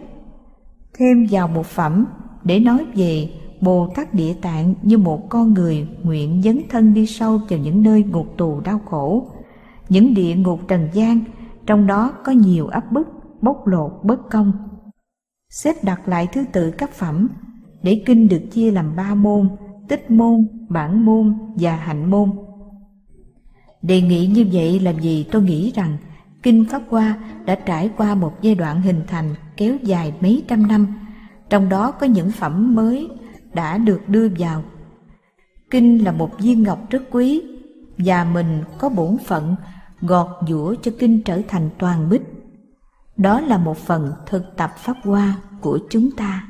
Thêm 1.00 1.28
vào 1.32 1.48
một 1.48 1.66
phẩm 1.66 2.06
để 2.44 2.60
nói 2.60 2.86
về 2.96 3.30
Bồ 3.62 3.88
Tát 3.96 4.14
Địa 4.14 4.34
Tạng 4.42 4.74
như 4.82 4.98
một 4.98 5.30
con 5.30 5.54
người 5.54 5.88
nguyện 6.04 6.42
dấn 6.44 6.62
thân 6.70 6.94
đi 6.94 7.06
sâu 7.06 7.40
vào 7.50 7.60
những 7.60 7.84
nơi 7.84 8.04
ngục 8.04 8.38
tù 8.38 8.60
đau 8.60 8.80
khổ, 8.86 9.28
những 9.90 10.14
địa 10.14 10.36
ngục 10.36 10.60
trần 10.68 10.90
gian, 10.94 11.20
trong 11.66 11.88
đó 11.88 12.14
có 12.24 12.32
nhiều 12.32 12.68
áp 12.68 12.92
bức, 12.92 13.08
bóc 13.42 13.68
lột, 13.68 13.92
bất 14.04 14.30
công. 14.30 14.52
Xếp 15.50 15.74
đặt 15.84 16.08
lại 16.08 16.28
thứ 16.34 16.44
tự 16.52 16.72
các 16.72 16.92
phẩm 16.92 17.28
để 17.84 18.04
kinh 18.06 18.28
được 18.28 18.42
chia 18.52 18.72
làm 18.72 18.96
ba 18.96 19.16
môn, 19.16 19.50
tích 19.88 20.12
môn, 20.12 20.48
bản 20.70 21.06
môn 21.06 21.34
và 21.56 21.76
hạnh 21.76 22.12
môn. 22.12 22.32
Đề 23.82 24.02
nghị 24.02 24.28
như 24.28 24.46
vậy 24.52 24.80
làm 24.80 25.00
gì 25.00 25.26
tôi 25.32 25.42
nghĩ 25.42 25.72
rằng 25.76 25.98
Kinh 26.44 26.66
Pháp 26.66 26.82
Hoa 26.90 27.18
đã 27.46 27.56
trải 27.56 27.90
qua 27.98 28.16
một 28.16 28.42
giai 28.42 28.56
đoạn 28.56 28.82
hình 28.82 29.02
thành 29.08 29.36
kéo 29.58 29.76
dài 29.84 30.14
mấy 30.22 30.44
trăm 30.48 30.68
năm, 30.68 30.88
trong 31.50 31.70
đó 31.70 31.92
có 31.92 32.08
những 32.08 32.32
phẩm 32.32 32.76
mới 32.76 33.10
đã 33.54 33.78
được 33.78 34.10
đưa 34.10 34.28
vào. 34.40 34.64
Kinh 35.70 36.04
là 36.04 36.12
một 36.12 36.40
viên 36.40 36.64
ngọc 36.64 36.90
rất 36.90 37.04
quý, 37.12 37.42
và 37.98 38.24
mình 38.24 38.64
có 38.78 38.90
bổn 38.90 39.18
phận 39.26 39.56
gọt 40.02 40.28
giũa 40.48 40.76
cho 40.82 40.92
kinh 41.00 41.24
trở 41.24 41.42
thành 41.48 41.70
toàn 41.78 42.10
bích. 42.10 42.22
Đó 43.18 43.42
là 43.42 43.58
một 43.58 43.78
phần 43.78 44.12
thực 44.26 44.44
tập 44.58 44.72
Pháp 44.78 44.98
Hoa 45.04 45.36
của 45.62 45.80
chúng 45.90 46.12
ta. 46.12 46.44